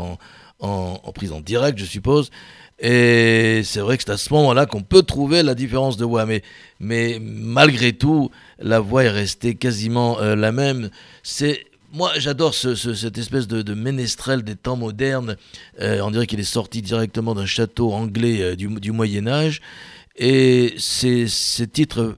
en, 0.61 1.13
prise 1.13 1.33
en 1.33 1.41
direct, 1.43 1.79
je 1.79 1.85
suppose. 1.85 2.31
Et 2.79 3.61
c'est 3.65 3.81
vrai 3.81 3.99
que 3.99 4.05
c'est 4.07 4.13
à 4.13 4.17
ce 4.17 4.33
moment-là 4.33 4.65
qu'on 4.65 4.81
peut 4.83 5.03
trouver 5.03 5.43
la 5.43 5.55
différence 5.55 5.99
de 5.99 6.07
voix. 6.07 6.25
Mais, 6.25 6.43
mais 6.81 7.19
malgré 7.21 7.93
tout, 7.93 8.31
la 8.59 8.81
voix 8.81 9.05
est 9.05 9.11
restée 9.11 9.55
quasiment 9.55 10.19
euh, 10.21 10.35
la 10.35 10.51
même. 10.51 10.89
C'est 11.23 11.67
moi, 11.93 12.13
j'adore 12.17 12.55
ce, 12.55 12.75
ce- 12.75 12.95
cette 12.95 13.19
espèce 13.19 13.47
de, 13.47 13.75
ménestrel 13.75 14.43
des 14.43 14.57
temps 14.57 14.77
modernes. 14.77 15.37
Euh, 15.81 16.01
on 16.03 16.11
dirait 16.11 16.27
qu'il 16.27 16.41
est 16.41 16.45
sorti 16.45 16.81
directement 16.81 17.35
d'un 17.35 17.47
château 17.47 17.93
anglais 17.93 18.41
euh, 18.41 18.57
du, 18.57 18.91
Moyen 18.93 19.27
Âge. 19.27 19.61
Et 20.17 20.75
ces 20.79 21.27
titres 21.71 22.17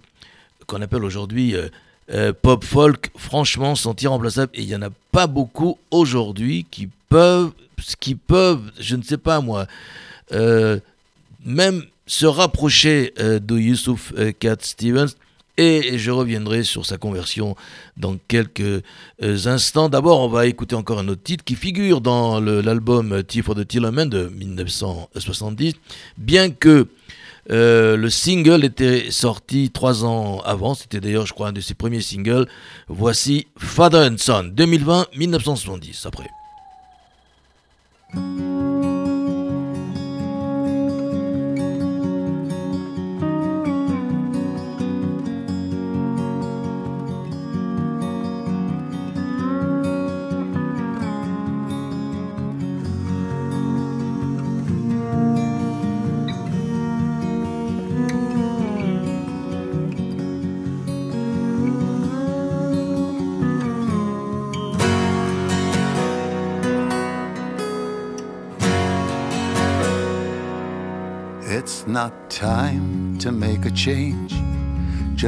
qu'on 0.71 0.83
appelle 0.83 1.05
aujourd'hui 1.05 1.57
euh, 1.57 1.69
euh, 2.13 2.33
pop 2.33 2.65
folk, 2.65 3.11
franchement, 3.17 3.75
sont 3.75 3.97
irremplaçables. 3.97 4.53
Et 4.55 4.63
il 4.63 4.69
n'y 4.69 4.75
en 4.77 4.83
a 4.83 4.91
pas 5.13 5.27
beaucoup 5.27 5.79
aujourd'hui 5.91 6.65
qui 6.71 6.89
peuvent, 7.09 7.51
qui 7.99 8.15
peuvent, 8.15 8.71
je 8.79 8.97
ne 8.97 9.03
sais 9.03 9.19
pas 9.19 9.41
moi, 9.41 9.67
euh, 10.33 10.79
même 11.45 11.85
se 12.07 12.27
rapprocher 12.27 13.13
de 13.19 13.59
Yusuf 13.59 14.13
Cat 14.41 14.57
Stevens. 14.61 15.15
Et 15.57 15.99
je 15.99 16.11
reviendrai 16.11 16.65
sur 16.65 16.87
sa 16.87 16.97
conversion 16.97 17.55
dans 17.97 18.17
quelques 18.29 18.83
instants. 19.21 19.89
D'abord, 19.89 20.21
on 20.21 20.29
va 20.29 20.47
écouter 20.47 20.75
encore 20.75 20.99
un 20.99 21.09
autre 21.09 21.23
titre 21.23 21.45
qui 21.45 21.55
figure 21.55 22.01
dans 22.01 22.41
l'album 22.41 23.23
Tea 23.23 23.43
for 23.43 23.55
the 23.55 23.67
Tillerman 23.67 24.09
de 24.09 24.29
1970, 24.29 25.75
bien 26.19 26.51
que 26.51 26.89
euh, 27.51 27.97
le 27.97 28.11
single 28.11 28.65
était 28.65 29.11
sorti 29.11 29.71
trois 29.71 30.05
ans 30.05 30.41
avant. 30.41 30.75
C'était 30.75 31.01
d'ailleurs, 31.01 31.27
je 31.27 31.33
crois, 31.33 31.49
un 31.49 31.53
de 31.53 31.61
ses 31.61 31.75
premiers 31.75 32.01
singles. 32.01 32.47
Voici 32.89 33.49
Father 33.57 34.09
and 34.11 34.17
Son, 34.19 34.53
2020-1970, 34.55 36.07
après. 36.07 36.31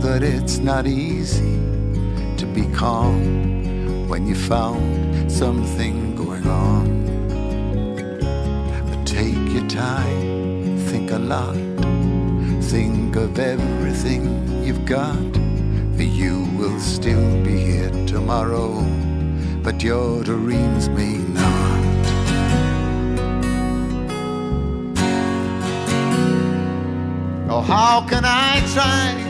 that 0.00 0.22
it's 0.22 0.56
not 0.56 0.86
easy 0.86 1.58
to 2.38 2.46
be 2.54 2.66
calm 2.74 4.08
when 4.08 4.26
you 4.26 4.34
found 4.34 5.30
something 5.30 6.16
going 6.16 6.46
on. 6.46 6.84
But 8.88 9.06
take 9.06 9.52
your 9.52 9.68
time, 9.68 10.78
think 10.88 11.10
a 11.10 11.18
lot, 11.18 11.54
think 12.64 13.16
of 13.16 13.38
everything 13.38 14.64
you've 14.64 14.86
got. 14.86 15.34
For 15.96 16.02
you 16.02 16.44
will 16.56 16.80
still 16.80 17.44
be 17.44 17.58
here 17.58 17.90
tomorrow, 18.06 18.82
but 19.62 19.82
your 19.82 20.24
dreams 20.24 20.88
may 20.88 21.18
not. 21.18 21.80
Oh, 27.50 27.60
how 27.60 28.06
can 28.08 28.24
I 28.24 28.66
try 28.72 29.29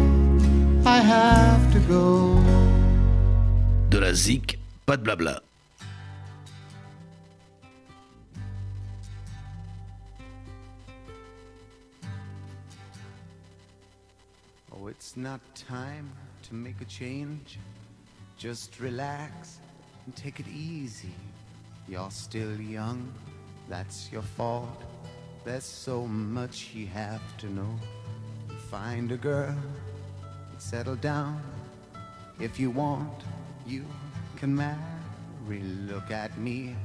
I 0.83 0.99
have 0.99 1.71
to 1.73 1.79
go. 1.81 2.35
De 3.89 3.99
la 3.99 4.13
zik, 4.13 4.57
pas 4.85 4.97
de 4.97 5.03
blabla. 5.03 5.39
Oh, 14.71 14.87
it's 14.87 15.15
not 15.15 15.39
time 15.55 16.09
to 16.43 16.55
make 16.55 16.81
a 16.81 16.85
change. 16.85 17.59
Just 18.37 18.79
relax 18.79 19.59
and 20.05 20.15
take 20.15 20.39
it 20.39 20.47
easy. 20.47 21.13
You're 21.87 22.09
still 22.09 22.59
young, 22.59 23.13
that's 23.69 24.09
your 24.11 24.23
fault. 24.23 24.81
There's 25.45 25.63
so 25.63 26.07
much 26.07 26.73
you 26.73 26.87
have 26.87 27.21
to 27.37 27.47
know. 27.49 27.75
Find 28.71 29.11
a 29.11 29.17
girl, 29.17 29.55
settle 30.71 30.95
down. 30.95 31.43
If 32.39 32.57
you 32.57 32.71
want, 32.71 33.23
you 33.67 33.85
can 34.37 34.55
marry. 34.55 35.59
Look 35.85 36.11
at 36.11 36.37
me. 36.37 36.77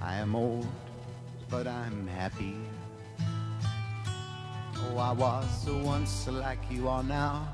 I 0.00 0.14
am 0.14 0.34
old, 0.34 0.66
but 1.50 1.66
I'm 1.66 2.06
happy. 2.06 2.56
Oh, 4.78 4.96
I 4.96 5.12
was 5.12 5.68
once 5.84 6.28
like 6.28 6.60
you 6.70 6.88
are 6.88 7.02
now. 7.02 7.46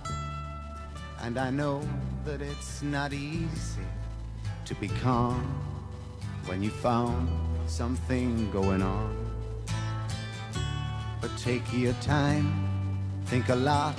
And 1.22 1.36
I 1.36 1.50
know 1.50 1.82
that 2.24 2.40
it's 2.40 2.82
not 2.82 3.12
easy 3.12 3.88
to 4.66 4.74
be 4.76 4.86
calm 5.02 5.42
when 6.46 6.62
you 6.62 6.70
found 6.70 7.28
something 7.66 8.52
going 8.52 8.82
on. 8.82 9.10
But 11.20 11.32
take 11.36 11.66
your 11.72 11.94
time, 11.94 12.46
think 13.26 13.48
a 13.48 13.56
lot. 13.56 13.98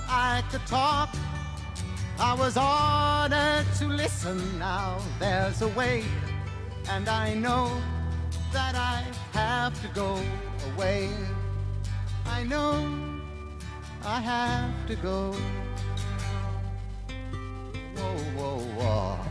I 0.13 0.43
could 0.51 0.67
talk, 0.67 1.15
I 2.19 2.33
was 2.33 2.57
ordered 2.57 3.65
to 3.77 3.85
listen. 3.87 4.59
Now 4.59 4.97
there's 5.19 5.61
a 5.61 5.69
way, 5.69 6.03
and 6.89 7.07
I 7.07 7.33
know 7.33 7.71
that 8.51 8.75
I 8.75 9.05
have 9.31 9.81
to 9.81 9.87
go 9.95 10.19
away. 10.73 11.09
I 12.25 12.43
know 12.43 12.85
I 14.03 14.19
have 14.19 14.85
to 14.87 14.95
go. 14.97 15.31
Whoa, 17.95 18.17
whoa, 18.35 18.59
whoa. 18.75 19.30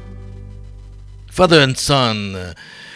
Father 1.31 1.63
and 1.65 1.75
Son, 1.77 2.33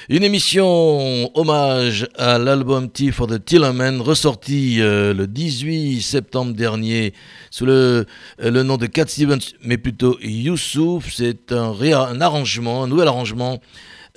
une 0.09 0.23
émission 0.23 1.31
hommage 1.37 2.05
à 2.17 2.37
l'album 2.37 2.89
Tea 2.89 3.13
for 3.13 3.27
the 3.27 3.43
Tillerman, 3.43 4.01
ressorti 4.01 4.81
euh, 4.81 5.13
le 5.13 5.25
18 5.25 6.01
septembre 6.01 6.53
dernier 6.53 7.13
sous 7.49 7.65
le, 7.65 8.05
euh, 8.43 8.51
le 8.51 8.63
nom 8.63 8.75
de 8.75 8.87
Cat 8.87 9.07
Stevens, 9.07 9.39
mais 9.63 9.77
plutôt 9.77 10.17
Youssouf. 10.21 11.13
C'est 11.13 11.53
un, 11.53 12.19
arrangement, 12.19 12.83
un 12.83 12.87
nouvel 12.87 13.07
arrangement 13.07 13.61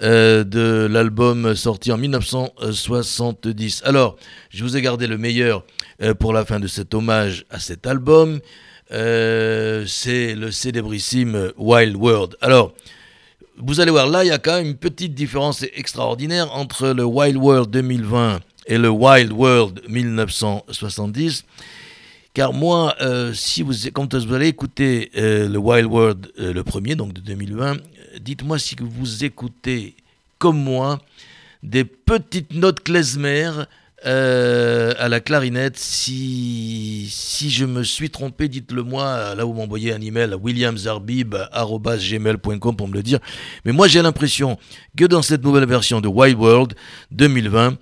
euh, 0.02 0.42
de 0.42 0.88
l'album 0.90 1.54
sorti 1.54 1.92
en 1.92 1.96
1970. 1.96 3.82
Alors, 3.84 4.16
je 4.50 4.64
vous 4.64 4.76
ai 4.76 4.82
gardé 4.82 5.06
le 5.06 5.16
meilleur 5.16 5.64
pour 6.18 6.32
la 6.32 6.44
fin 6.44 6.58
de 6.58 6.66
cet 6.66 6.92
hommage 6.92 7.44
à 7.50 7.60
cet 7.60 7.86
album. 7.86 8.40
C'est 8.90 10.34
le 10.34 10.50
célébrissime 10.50 11.52
Wild 11.56 11.94
World. 11.94 12.36
Alors, 12.40 12.74
vous 13.60 13.80
allez 13.80 13.90
voir, 13.90 14.06
là, 14.06 14.24
il 14.24 14.28
y 14.28 14.32
a 14.32 14.38
quand 14.38 14.56
même 14.56 14.66
une 14.66 14.76
petite 14.76 15.14
différence 15.14 15.64
extraordinaire 15.74 16.54
entre 16.54 16.88
le 16.88 17.04
Wild 17.04 17.36
World 17.36 17.70
2020 17.70 18.40
et 18.66 18.78
le 18.78 18.88
Wild 18.88 19.32
World 19.32 19.82
1970. 19.88 21.44
Car 22.34 22.52
moi, 22.52 22.94
euh, 23.00 23.32
si 23.34 23.62
vous, 23.62 23.72
quand 23.92 24.14
vous 24.14 24.34
allez 24.34 24.48
écouter 24.48 25.10
euh, 25.16 25.48
le 25.48 25.58
Wild 25.58 25.86
World, 25.86 26.30
euh, 26.38 26.52
le 26.52 26.62
premier, 26.62 26.94
donc 26.94 27.12
de 27.12 27.20
2020, 27.20 27.72
euh, 27.74 27.78
dites-moi 28.20 28.58
si 28.58 28.76
vous 28.80 29.24
écoutez, 29.24 29.96
comme 30.38 30.62
moi, 30.62 31.00
des 31.62 31.84
petites 31.84 32.54
notes 32.54 32.80
klezmer 32.80 33.50
euh, 34.06 34.94
à 34.98 35.08
la 35.08 35.18
clarinette. 35.20 35.76
Si, 35.76 37.08
si 37.10 37.50
je 37.50 37.64
me 37.64 37.82
suis 37.82 38.10
trompé, 38.10 38.46
dites-le 38.48 38.84
moi. 38.84 39.34
Là, 39.34 39.42
vous 39.44 39.54
m'envoyez 39.54 39.92
un 39.92 40.00
email 40.00 40.32
à 40.32 40.36
williamsarbib.gmail.com 40.36 42.76
pour 42.76 42.86
me 42.88 42.94
le 42.94 43.02
dire. 43.02 43.18
Mais 43.64 43.72
moi, 43.72 43.88
j'ai 43.88 44.00
l'impression 44.00 44.56
que 44.96 45.04
dans 45.04 45.22
cette 45.22 45.42
nouvelle 45.42 45.66
version 45.66 46.00
de 46.00 46.06
Wild 46.06 46.38
World 46.38 46.74
2020, 47.10 47.76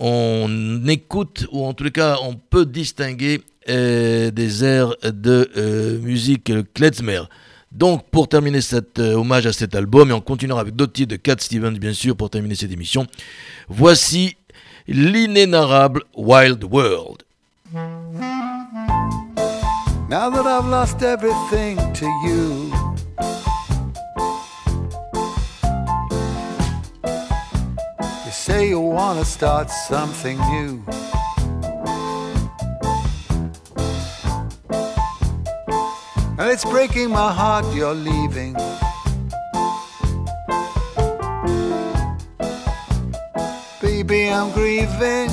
on 0.00 0.86
écoute, 0.86 1.46
ou 1.52 1.66
en 1.66 1.74
les 1.80 1.90
cas, 1.90 2.16
on 2.22 2.34
peut 2.34 2.64
distinguer 2.64 3.42
euh, 3.68 4.30
des 4.30 4.64
airs 4.64 4.94
de 5.02 5.50
euh, 5.56 5.98
musique 6.00 6.50
klezmer. 6.72 7.20
Donc 7.72 8.08
pour 8.10 8.28
terminer 8.28 8.62
cet 8.62 8.98
hommage 8.98 9.46
à 9.46 9.52
cet 9.52 9.74
album 9.74 10.08
et 10.08 10.14
en 10.14 10.22
continuant 10.22 10.56
avec 10.56 10.74
d'autres 10.74 10.94
titres 10.94 11.10
de 11.10 11.16
Cat 11.16 11.36
Stevens 11.38 11.76
bien 11.78 11.92
sûr 11.92 12.16
pour 12.16 12.30
terminer 12.30 12.54
cette 12.54 12.72
émission, 12.72 13.06
voici 13.68 14.37
l'inénarrable 14.88 16.02
Wild 16.14 16.64
World. 16.64 17.22
Now 20.08 20.30
that 20.30 20.46
I've 20.46 20.64
lost 20.64 21.02
everything 21.02 21.76
to 21.92 22.06
you, 22.24 22.72
you 28.24 28.32
say 28.32 28.70
you 28.70 28.80
want 28.80 29.18
to 29.18 29.26
start 29.26 29.70
something 29.70 30.38
new. 30.38 30.82
And 36.38 36.50
it's 36.50 36.64
breaking 36.64 37.10
my 37.10 37.30
heart 37.30 37.66
you're 37.74 37.92
leaving. 37.92 38.56
Baby, 44.08 44.32
I'm 44.32 44.50
grieving. 44.52 45.28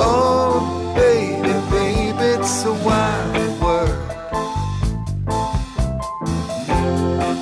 Oh, 0.00 0.94
baby, 0.96 1.52
baby, 1.70 2.24
it's 2.32 2.64
a 2.64 2.72
wild 2.72 3.60
world. 3.60 3.90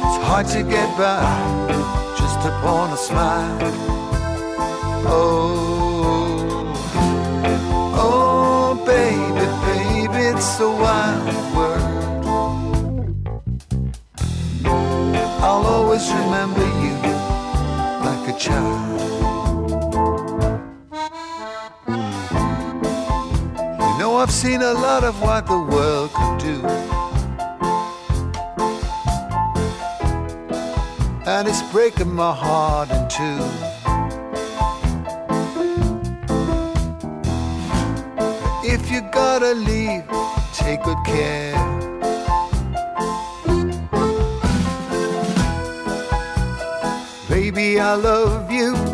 It's 0.02 0.18
hard 0.26 0.46
to 0.48 0.64
get 0.64 0.98
by 0.98 1.22
just 2.18 2.40
upon 2.40 2.90
a 2.90 2.96
smile. 2.96 3.58
Oh, 5.06 6.74
oh, 7.94 8.74
baby, 8.84 9.46
baby, 9.68 10.24
it's 10.34 10.58
a 10.58 10.68
wild 10.68 11.24
world. 11.54 11.92
I'll 15.40 15.64
always 15.64 16.10
remember 16.10 16.66
you 16.82 16.94
like 18.04 18.34
a 18.34 18.36
child. 18.36 18.83
I've 24.24 24.32
seen 24.32 24.62
a 24.62 24.72
lot 24.72 25.04
of 25.04 25.20
what 25.20 25.46
the 25.46 25.58
world 25.58 26.10
could 26.14 26.38
do. 26.38 26.66
And 31.28 31.46
it's 31.46 31.60
breaking 31.70 32.10
my 32.10 32.34
heart 32.34 32.88
in 32.88 33.06
two. 33.10 33.44
If 38.66 38.90
you 38.90 39.02
gotta 39.12 39.52
leave, 39.52 40.04
take 40.54 40.82
good 40.84 41.04
care. 41.04 41.52
Baby, 47.28 47.78
I 47.78 47.92
love 47.92 48.50
you. 48.50 48.93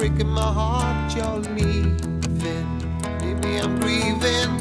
breaking 0.00 0.30
my 0.30 0.40
heart 0.40 1.14
you're 1.14 1.40
leaving. 1.54 2.68
Maybe 3.20 3.58
I'm 3.58 3.78
grieving, 3.78 4.52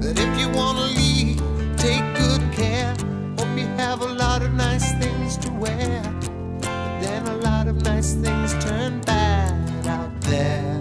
but 0.00 0.16
if 0.16 0.38
you 0.38 0.48
wanna 0.50 0.86
leave, 0.94 1.42
take 1.76 2.04
good 2.14 2.40
care. 2.52 2.94
Hope 3.36 3.58
you 3.58 3.66
have 3.82 4.00
a 4.02 4.06
lot 4.06 4.42
of 4.42 4.54
nice 4.54 4.92
things 5.00 5.36
to 5.38 5.50
wear, 5.54 6.00
but 6.60 7.00
then 7.00 7.26
a 7.26 7.36
lot 7.38 7.66
of 7.66 7.82
nice 7.82 8.12
things 8.12 8.52
turn 8.64 9.00
bad 9.00 9.88
out 9.88 10.20
there. 10.20 10.80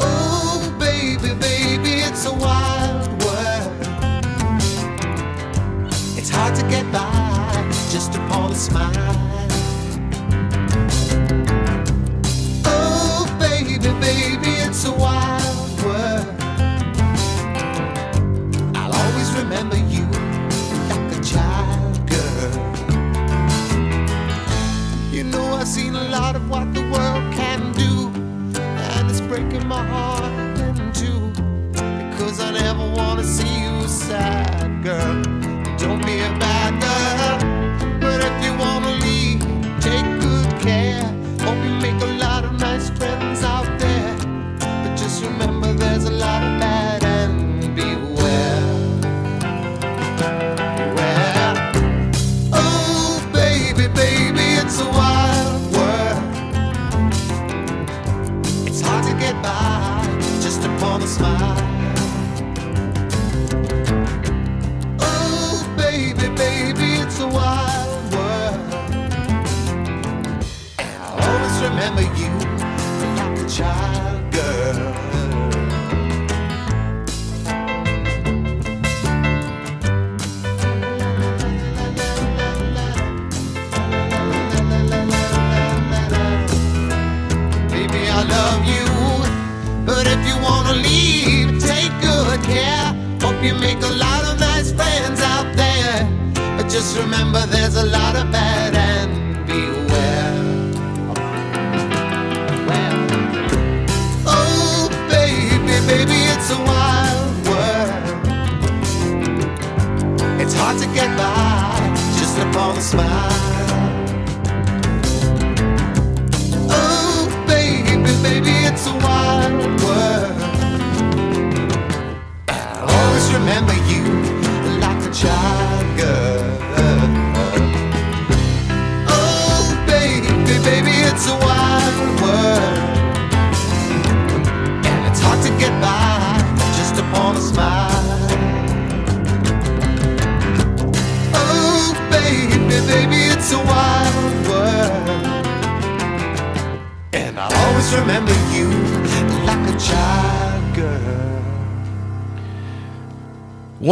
Oh, 0.00 0.76
baby, 0.76 1.32
baby, 1.34 2.02
it's 2.08 2.26
a 2.26 2.34
wild 2.34 3.06
world. 3.22 3.72
It's 6.18 6.30
hard 6.30 6.56
to 6.56 6.62
get 6.68 6.84
by 6.90 7.62
just 7.92 8.16
upon 8.16 8.50
a 8.50 8.56
smile. 8.56 8.93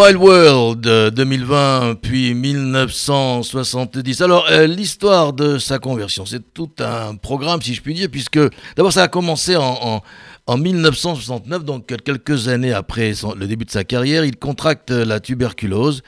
Wild 0.03 0.17
World 0.17 0.87
euh, 0.89 1.11
2020 1.11 1.95
puis 2.03 2.35
1970. 2.35 4.21
Alors 4.21 4.47
euh, 4.51 4.67
l'histoire 4.67 5.33
de 5.33 5.59
sa 5.59 5.79
conversion, 5.79 6.27
c'est 6.27 6.53
tout 6.53 6.71
un 6.81 7.15
programme 7.15 7.63
si 7.63 7.73
je 7.73 7.81
puis 7.81 7.95
dire, 7.95 8.09
puisque 8.11 8.41
d'abord 8.75 8.93
ça 8.93 9.05
a 9.05 9.09
commencé 9.09 9.55
en, 9.55 9.63
en, 9.63 10.03
en 10.49 10.57
1969, 10.57 11.65
donc 11.65 11.87
quelques 11.87 12.49
années 12.49 12.73
après 12.73 13.13
le 13.37 13.47
début 13.47 13.65
de 13.65 13.71
sa 13.71 13.85
carrière, 13.85 14.25
il 14.25 14.37
contracte 14.37 14.91
la 14.91 15.21
tuberculose. 15.21 16.03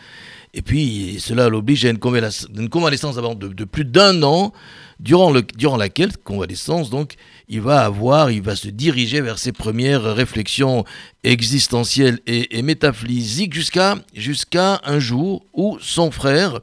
Et 0.54 0.62
puis, 0.62 1.18
cela 1.20 1.48
l'oblige 1.48 1.84
à 1.84 1.90
une 1.90 1.98
convalescence, 1.98 2.48
une 2.56 2.68
de, 2.68 3.64
plus 3.64 3.84
d'un 3.84 4.22
an, 4.22 4.52
durant 5.00 5.32
laquelle, 5.76 6.16
convalescence, 6.16 6.90
donc, 6.90 7.14
il 7.48 7.60
va 7.60 7.84
avoir, 7.84 8.30
il 8.30 8.42
va 8.42 8.56
se 8.56 8.68
diriger 8.68 9.20
vers 9.20 9.38
ses 9.38 9.52
premières 9.52 10.02
réflexions 10.02 10.84
existentielles 11.22 12.20
et, 12.26 12.62
métaphysiques 12.62 13.54
jusqu'à 13.54 13.96
jusqu'à 14.14 14.80
un 14.84 14.98
jour 14.98 15.44
où 15.52 15.78
son 15.80 16.10
frère 16.10 16.60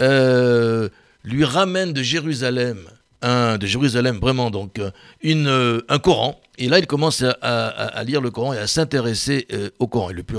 euh, 0.00 0.88
lui 1.24 1.44
ramène 1.44 1.92
de 1.92 2.02
Jérusalem, 2.02 2.78
de 3.22 3.66
Jérusalem 3.66 4.18
vraiment, 4.20 4.50
donc, 4.50 4.78
euh, 4.78 4.90
euh, 5.24 5.80
un 5.88 5.98
Coran. 5.98 6.40
Et 6.60 6.68
là, 6.68 6.78
il 6.78 6.86
commence 6.86 7.22
à, 7.42 8.02
lire 8.04 8.20
le 8.20 8.30
Coran 8.30 8.52
et 8.52 8.58
à 8.58 8.66
s'intéresser 8.66 9.46
euh, 9.52 9.70
au 9.78 9.86
Coran. 9.86 10.10
Il 10.10 10.24
peut 10.24 10.38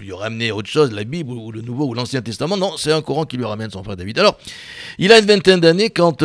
lui, 0.00 0.12
ramener 0.12 0.50
autre 0.50 0.68
chose, 0.68 0.92
la 0.92 1.04
Bible 1.04 1.30
ou 1.32 1.52
le 1.52 1.60
Nouveau 1.60 1.86
ou 1.86 1.94
l'Ancien 1.94 2.22
Testament. 2.22 2.56
Non, 2.56 2.76
c'est 2.76 2.92
un 2.92 3.02
Coran 3.02 3.24
qui 3.24 3.36
lui 3.36 3.44
ramène 3.44 3.70
son 3.70 3.84
frère 3.84 3.96
David. 3.96 4.18
Alors, 4.18 4.36
il 4.98 5.12
a 5.12 5.18
une 5.18 5.26
vingtaine 5.26 5.60
d'années 5.60 5.90
quand 5.90 6.24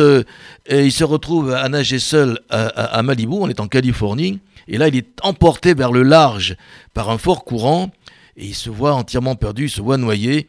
il 0.68 0.92
se 0.92 1.04
retrouve 1.04 1.52
à 1.52 1.68
nager 1.68 1.98
seul 2.00 2.40
à, 2.50 2.66
à- 2.66 2.98
à 2.98 3.02
Malibu, 3.02 3.34
on 3.34 3.48
est 3.48 3.60
en 3.60 3.68
Californie. 3.68 4.40
Et 4.68 4.78
là, 4.78 4.88
il 4.88 4.96
est 4.96 5.06
emporté 5.22 5.74
vers 5.74 5.92
le 5.92 6.02
large 6.02 6.56
par 6.92 7.10
un 7.10 7.18
fort 7.18 7.44
courant 7.44 7.90
et 8.36 8.46
il 8.46 8.54
se 8.54 8.68
voit 8.68 8.94
entièrement 8.94 9.36
perdu, 9.36 9.64
il 9.64 9.70
se 9.70 9.80
voit 9.80 9.96
noyé. 9.96 10.48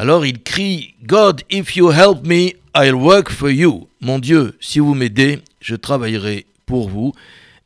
Alors 0.00 0.24
il 0.24 0.40
crie 0.40 0.94
God, 1.02 1.42
if 1.50 1.74
you 1.74 1.90
help 1.90 2.24
me, 2.24 2.52
I'll 2.72 2.94
work 2.94 3.30
for 3.30 3.50
you. 3.50 3.88
Mon 4.00 4.20
Dieu, 4.20 4.56
si 4.60 4.78
vous 4.78 4.94
m'aidez, 4.94 5.40
je 5.60 5.74
travaillerai 5.74 6.46
pour 6.66 6.88
vous. 6.88 7.12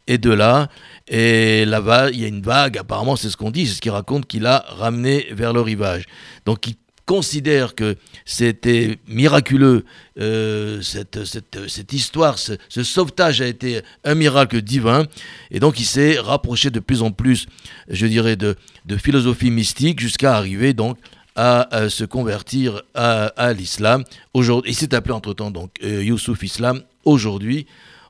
Et 0.07 0.16
de 0.16 0.30
là, 0.30 0.70
et 1.09 1.66
là-bas, 1.66 2.09
il 2.11 2.22
y 2.22 2.24
a 2.24 2.28
une 2.28 2.41
vague, 2.41 2.78
apparemment 2.78 3.16
c'est 3.16 3.28
ce 3.28 3.37
qu'on 3.37 3.51
dit, 3.51 3.66
c'est 3.66 3.74
ce 3.74 3.80
qu'il 3.83 3.91
raconte 3.91 4.26
qu'il 4.26 4.47
a 4.47 4.64
ramené 4.66 5.26
vers 5.33 5.53
le 5.53 5.61
rivage. 5.61 6.07
Donc 6.47 6.66
il 6.66 6.76
considère 7.05 7.74
que 7.74 7.97
c'était 8.24 8.97
miraculeux, 9.07 9.85
euh, 10.18 10.80
cette, 10.80 11.93
histoire, 11.93 12.39
ce, 12.39 12.55
ce 12.70 12.83
sauvetage 12.83 13.43
a 13.43 13.47
été 13.47 13.83
un 14.05 14.14
miracle 14.14 14.62
divin, 14.62 15.05
et 15.51 15.61
donc 15.61 15.78
il 15.78 15.85
s'est 15.85 16.18
rapproché 16.18 16.70
de 16.70 16.80
plus 16.80 17.03
en 17.03 17.11
plus, 17.11 17.47
je 17.89 18.07
dirais, 18.07 18.37
de, 18.37 18.57
de 18.87 18.97
philosophie 18.97 19.51
mystique, 19.51 20.01
jusqu'à 20.01 20.35
arriver 20.37 20.72
donc 20.72 20.97
à, 21.37 21.89
se 21.89 22.05
convertir 22.05 22.83
à, 22.95 23.53
l'islam. 23.53 24.05
Il 24.35 24.74
s'est 24.74 24.95
appelé 24.95 25.14
entre-temps 25.14 25.51
donc 25.51 25.70
euh, 25.83 26.03
Youssouf 26.03 26.43
Islam. 26.43 26.83
Aujourd'hui, 27.05 27.66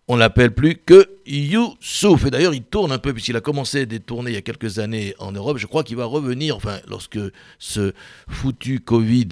on 0.08 0.16
l'appelle 0.16 0.52
plus 0.52 0.76
que 0.76 1.08
Youssouf. 1.26 2.26
Et 2.26 2.30
d'ailleurs, 2.30 2.54
il 2.54 2.62
tourne 2.62 2.90
un 2.92 2.98
peu, 2.98 3.12
puisqu'il 3.12 3.36
a 3.36 3.40
commencé 3.40 3.86
des 3.86 4.00
tournées 4.00 4.32
il 4.32 4.34
y 4.34 4.36
a 4.36 4.42
quelques 4.42 4.78
années 4.78 5.14
en 5.18 5.32
Europe. 5.32 5.58
Je 5.58 5.66
crois 5.66 5.84
qu'il 5.84 5.96
va 5.96 6.04
revenir, 6.04 6.56
enfin, 6.56 6.78
lorsque 6.88 7.18
ce 7.58 7.92
foutu 8.28 8.80
Covid 8.80 9.28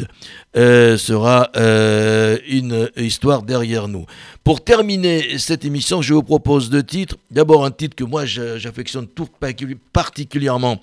euh, 0.57 0.97
sera 0.97 1.51
euh, 1.57 2.38
une 2.49 2.88
histoire 2.97 3.43
derrière 3.43 3.88
nous. 3.88 4.07
Pour 4.45 4.62
terminer 4.62 5.38
cette 5.38 5.64
émission, 5.64 6.03
je 6.03 6.14
vous 6.14 6.22
propose 6.22 6.70
deux 6.70 6.84
titres. 6.84 7.16
D'abord, 7.30 7.64
un 7.64 7.72
titre 7.72 7.97
que 7.97 8.05
moi 8.05 8.24
j'affectionne 8.24 9.09
tout 9.09 9.28
particulièrement 9.93 10.80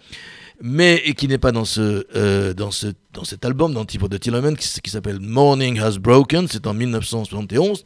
mais 0.62 1.14
qui 1.18 1.28
n'est 1.28 1.38
pas 1.38 1.52
dans 1.52 1.66
ce, 1.66 2.06
euh, 2.16 2.54
dans 2.54 2.72
ce 2.72 2.88
dans 3.14 3.24
cet 3.24 3.46
album 3.46 3.74
de 3.74 4.18
Tillman 4.18 4.56
qui, 4.56 4.82
qui 4.82 4.90
s'appelle 4.92 5.20
Morning 5.20 5.80
Has 5.80 5.98
Broken, 5.98 6.48
c'est 6.48 6.68
en 6.68 6.74
1971 6.74 7.84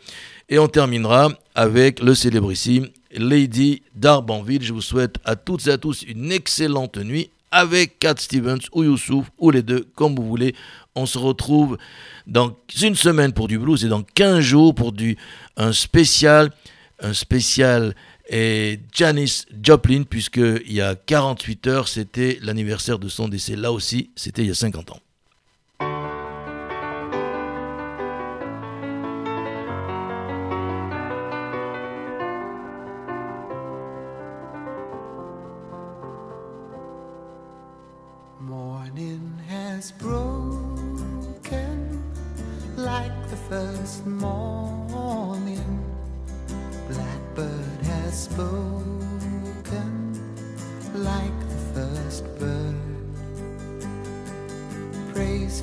et 0.49 0.59
on 0.59 0.67
terminera 0.67 1.29
avec 1.55 2.01
le 2.01 2.13
célébrissime 2.13 2.87
Lady 3.13 3.81
d'Arbanville. 3.95 4.61
Je 4.61 4.73
vous 4.73 4.81
souhaite 4.81 5.15
à 5.23 5.35
toutes 5.35 5.67
et 5.67 5.71
à 5.71 5.77
tous 5.77 6.03
une 6.03 6.31
excellente 6.31 6.97
nuit 6.97 7.29
avec 7.51 7.99
Cat 7.99 8.15
Stevens 8.17 8.59
ou 8.73 8.83
Youssouf 8.83 9.27
ou 9.37 9.51
les 9.51 9.63
deux 9.63 9.85
comme 9.95 10.15
vous 10.15 10.27
voulez. 10.27 10.53
On 10.95 11.05
se 11.05 11.17
retrouve 11.17 11.77
dans 12.27 12.55
une 12.81 12.95
semaine 12.95 13.33
pour 13.33 13.47
du 13.47 13.57
blues 13.57 13.83
et 13.85 13.89
dans 13.89 14.03
15 14.03 14.39
jours 14.39 14.75
pour 14.75 14.91
du 14.91 15.17
un 15.57 15.73
spécial 15.73 16.51
un 17.01 17.13
spécial 17.13 17.95
et 18.31 18.79
Janis 18.93 19.43
Joplin, 19.61 20.03
puisqu'il 20.03 20.71
y 20.71 20.79
a 20.79 20.95
48 20.95 21.67
heures, 21.67 21.87
c'était 21.89 22.39
l'anniversaire 22.41 22.97
de 22.97 23.09
son 23.09 23.27
décès. 23.27 23.57
Là 23.57 23.73
aussi, 23.73 24.11
c'était 24.15 24.43
il 24.43 24.47
y 24.47 24.51
a 24.51 24.55
50 24.55 24.91
ans. 24.91 24.99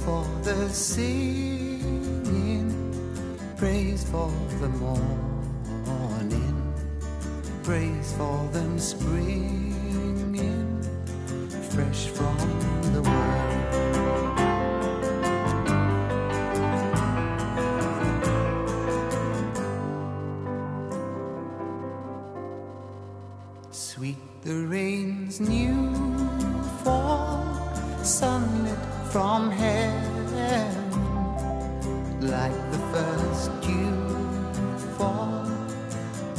For 0.08 0.24
the 0.42 0.68
singing, 0.70 1.84
praise 3.58 4.04
for 4.04 4.32
the 4.58 4.70
morning, 4.70 6.72
praise 7.62 8.14
for 8.16 8.48
them 8.54 8.78
springing 8.78 10.80
fresh 11.74 12.06
from 12.06 12.77
first 33.38 33.60
dew 33.60 33.94
fall 34.96 35.46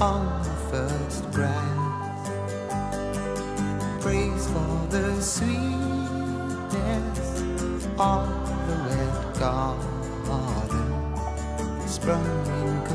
on 0.01 0.43
the 0.43 0.55
first 0.69 1.31
grass. 1.31 2.27
Praise 4.01 4.47
for 4.47 4.87
the 4.89 5.21
sweetness 5.21 5.59
of 7.97 8.27
the 8.67 8.75
red 8.89 9.15
garden, 9.39 10.89
sprung 11.87 12.25
in 12.59 12.88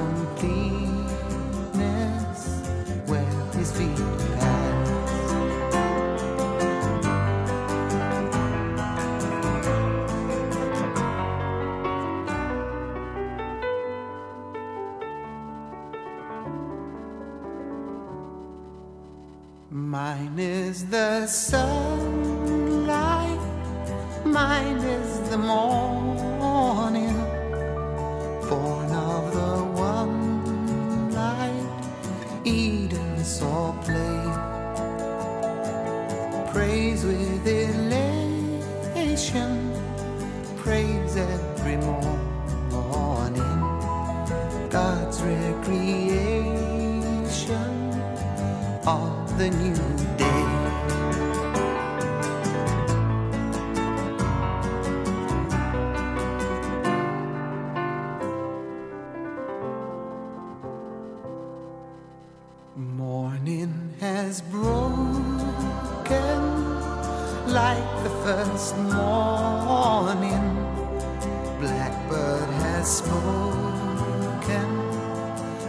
has 72.85 72.99
spoken 72.99 74.68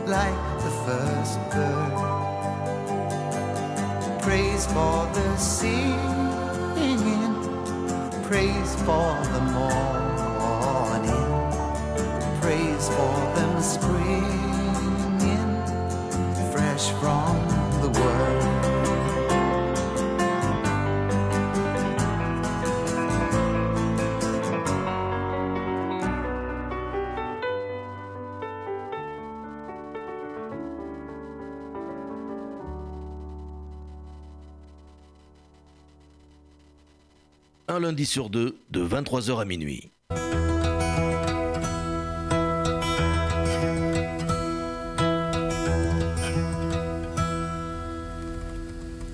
like 0.05 0.39
the 0.65 0.71
first 0.85 1.39
bird. 1.51 1.95
Praise 4.21 4.65
for 4.67 5.07
the 5.13 5.37
singing, 5.37 5.95
praise 8.23 8.75
for 8.83 9.15
the 9.33 9.41
morning, 9.59 11.29
praise 12.41 12.87
for 12.89 13.15
them 13.35 13.61
springing 13.61 14.45
fresh 16.51 16.85
from 16.99 17.35
the 17.81 17.89
world. 17.97 18.84
Un 37.75 37.81
lundi 37.81 38.05
sur 38.05 38.29
deux, 38.29 38.55
de 38.71 38.87
23h 38.87 39.41
à 39.41 39.43
minuit. 39.43 39.91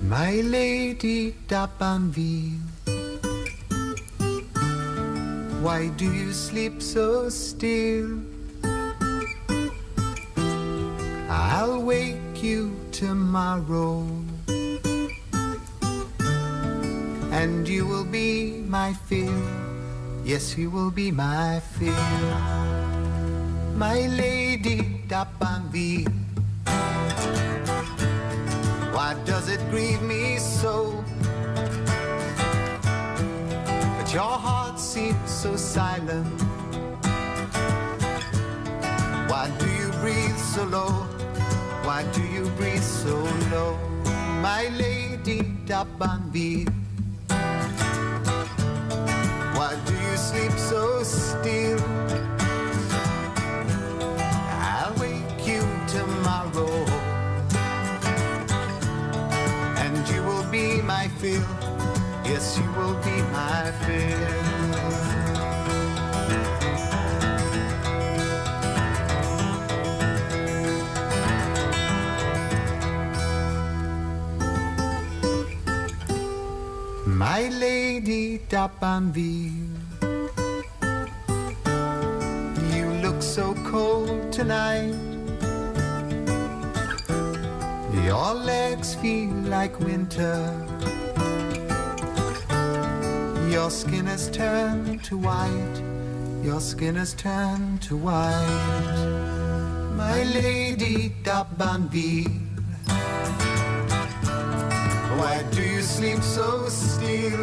My 0.04 0.42
lady 0.42 1.34
D'Abanville, 1.48 2.60
why 5.60 5.88
do 5.98 6.04
you 6.04 6.32
sleep 6.32 6.80
so 6.80 7.28
still? 7.30 8.20
I'll 11.28 11.82
wake 11.82 12.40
you 12.40 12.70
tomorrow, 12.92 14.06
and 17.42 17.68
you 17.68 17.84
will 17.84 18.04
be 18.04 18.62
my 18.68 18.92
fear. 18.92 19.34
Yes, 20.24 20.56
you 20.56 20.70
will 20.70 20.92
be 20.92 21.10
my 21.10 21.60
fear. 21.74 22.04
My 23.74 24.06
lady 24.06 25.02
D'Arbanville. 25.08 26.06
Why 28.94 29.16
does 29.24 29.48
it 29.48 29.60
grieve 29.70 30.02
me 30.02 30.38
so 30.38 31.04
But 33.98 34.08
your 34.14 34.36
heart 34.46 34.78
seems 34.78 35.30
so 35.42 35.56
silent? 35.56 36.42
Why 39.30 39.50
do 39.58 39.68
you 39.80 39.90
breathe 40.02 40.38
so 40.38 40.62
low? 40.76 40.92
Why 41.88 42.04
do 42.12 42.22
you 42.22 42.44
breathe 42.58 42.86
so 43.02 43.16
low? 43.50 43.74
My 44.46 44.68
lady 44.78 45.40
D'Arbanville 45.66 46.81
sleep 50.32 50.58
so 50.58 51.02
still? 51.02 51.80
I'll 54.72 54.94
wake 55.02 55.46
you 55.46 55.62
tomorrow 55.96 56.72
and 59.82 59.94
you 60.08 60.22
will 60.28 60.46
be 60.50 60.80
my 60.80 61.08
fill. 61.20 61.44
Yes, 62.24 62.58
you 62.58 62.68
will 62.78 62.96
be 63.08 63.16
my 63.36 63.72
fill. 63.84 64.22
My 77.24 77.48
lady 77.48 78.38
D'Arbanville, 78.50 79.61
cold 83.72 84.30
tonight. 84.30 84.92
Your 88.04 88.34
legs 88.34 88.94
feel 88.96 89.32
like 89.56 89.80
winter. 89.80 90.36
Your 93.48 93.70
skin 93.70 94.04
has 94.12 94.28
turned 94.30 95.02
to 95.04 95.16
white. 95.16 95.78
Your 96.44 96.60
skin 96.60 96.96
has 96.96 97.14
turned 97.14 97.80
to 97.88 97.96
white. 97.96 99.00
My 99.96 100.22
lady 100.40 101.08
D'Arbanville. 101.22 102.28
Why 105.18 105.44
do 105.50 105.62
you 105.62 105.80
sleep 105.80 106.22
so 106.22 106.68
still? 106.68 107.42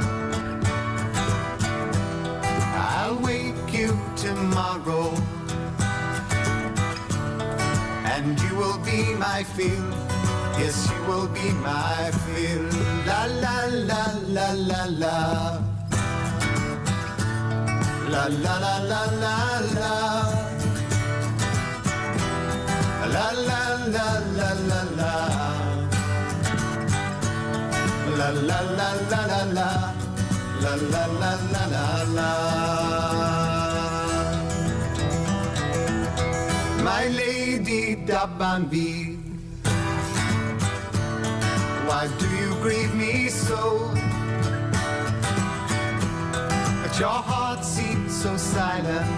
I'll 2.93 3.17
wake 3.17 3.73
you 3.73 3.97
tomorrow. 4.15 5.38
And 8.19 8.37
you 8.41 8.53
will 8.57 8.77
be 8.79 9.15
my 9.15 9.43
fill. 9.55 9.87
Yes, 10.59 10.91
you 10.91 10.99
will 11.07 11.27
be 11.29 11.53
my 11.63 12.11
fill. 12.23 12.65
La 13.07 13.21
la 13.43 13.55
la 13.89 14.01
la 14.35 14.47
la 14.69 14.81
la. 15.03 15.15
La 18.13 18.23
la 18.43 18.55
la 18.63 18.75
la 18.91 19.01
la 19.23 19.35
la. 19.77 19.93
La 23.13 23.27
la 23.47 23.67
la 23.95 24.07
la 24.37 24.49
la 24.69 24.81
la. 24.99 25.13
La 28.19 28.29
la 28.49 28.59
la 28.79 28.89
la 29.11 29.21
la 29.31 29.41
la. 29.57 29.69
La 30.63 30.73
la 30.93 31.03
la 31.21 31.31
la 31.53 31.63
la 31.73 31.85
la. 32.17 32.29
My 36.83 37.03
lady 37.07 37.28
Why 41.87 42.07
do 42.19 42.27
you 42.41 42.53
grieve 42.61 42.93
me 42.95 43.29
so? 43.29 43.91
But 46.81 46.99
your 46.99 47.19
heart 47.31 47.65
seems 47.65 48.11
so 48.21 48.37
silent. 48.37 49.09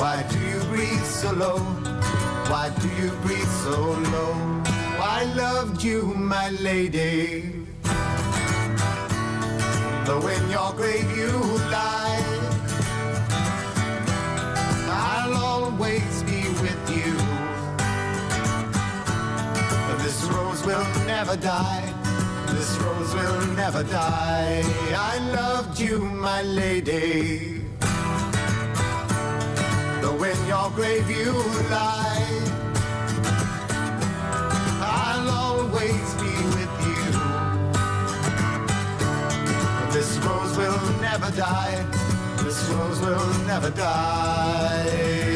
Why 0.00 0.22
do 0.30 0.38
you 0.38 0.60
breathe 0.72 1.04
so 1.04 1.32
low? 1.32 1.58
Why 2.50 2.70
do 2.80 2.88
you 3.00 3.10
breathe 3.24 3.54
so 3.64 3.78
low? 4.14 4.34
I 4.98 5.24
loved 5.36 5.82
you, 5.82 6.14
my 6.14 6.50
lady. 6.50 7.66
Though 10.06 10.26
in 10.26 10.50
your 10.50 10.72
grave 10.72 11.10
you 11.16 11.32
lie, 11.74 12.09
will 20.70 21.06
never 21.06 21.36
die. 21.36 21.86
This 22.54 22.70
rose 22.82 23.12
will 23.14 23.40
never 23.62 23.82
die. 23.82 24.62
I 25.12 25.18
loved 25.38 25.80
you, 25.80 25.98
my 26.28 26.42
lady. 26.42 27.62
Though 30.00 30.22
in 30.30 30.38
your 30.52 30.68
grave 30.78 31.08
you 31.10 31.32
lie, 31.76 32.30
I'll 35.02 35.28
always 35.44 36.06
be 36.22 36.34
with 36.56 36.74
you. 36.88 37.04
This 39.94 40.10
rose 40.24 40.54
will 40.60 40.82
never 41.08 41.30
die. 41.32 41.76
This 42.44 42.60
rose 42.70 43.00
will 43.00 43.28
never 43.50 43.70
die. 43.70 45.29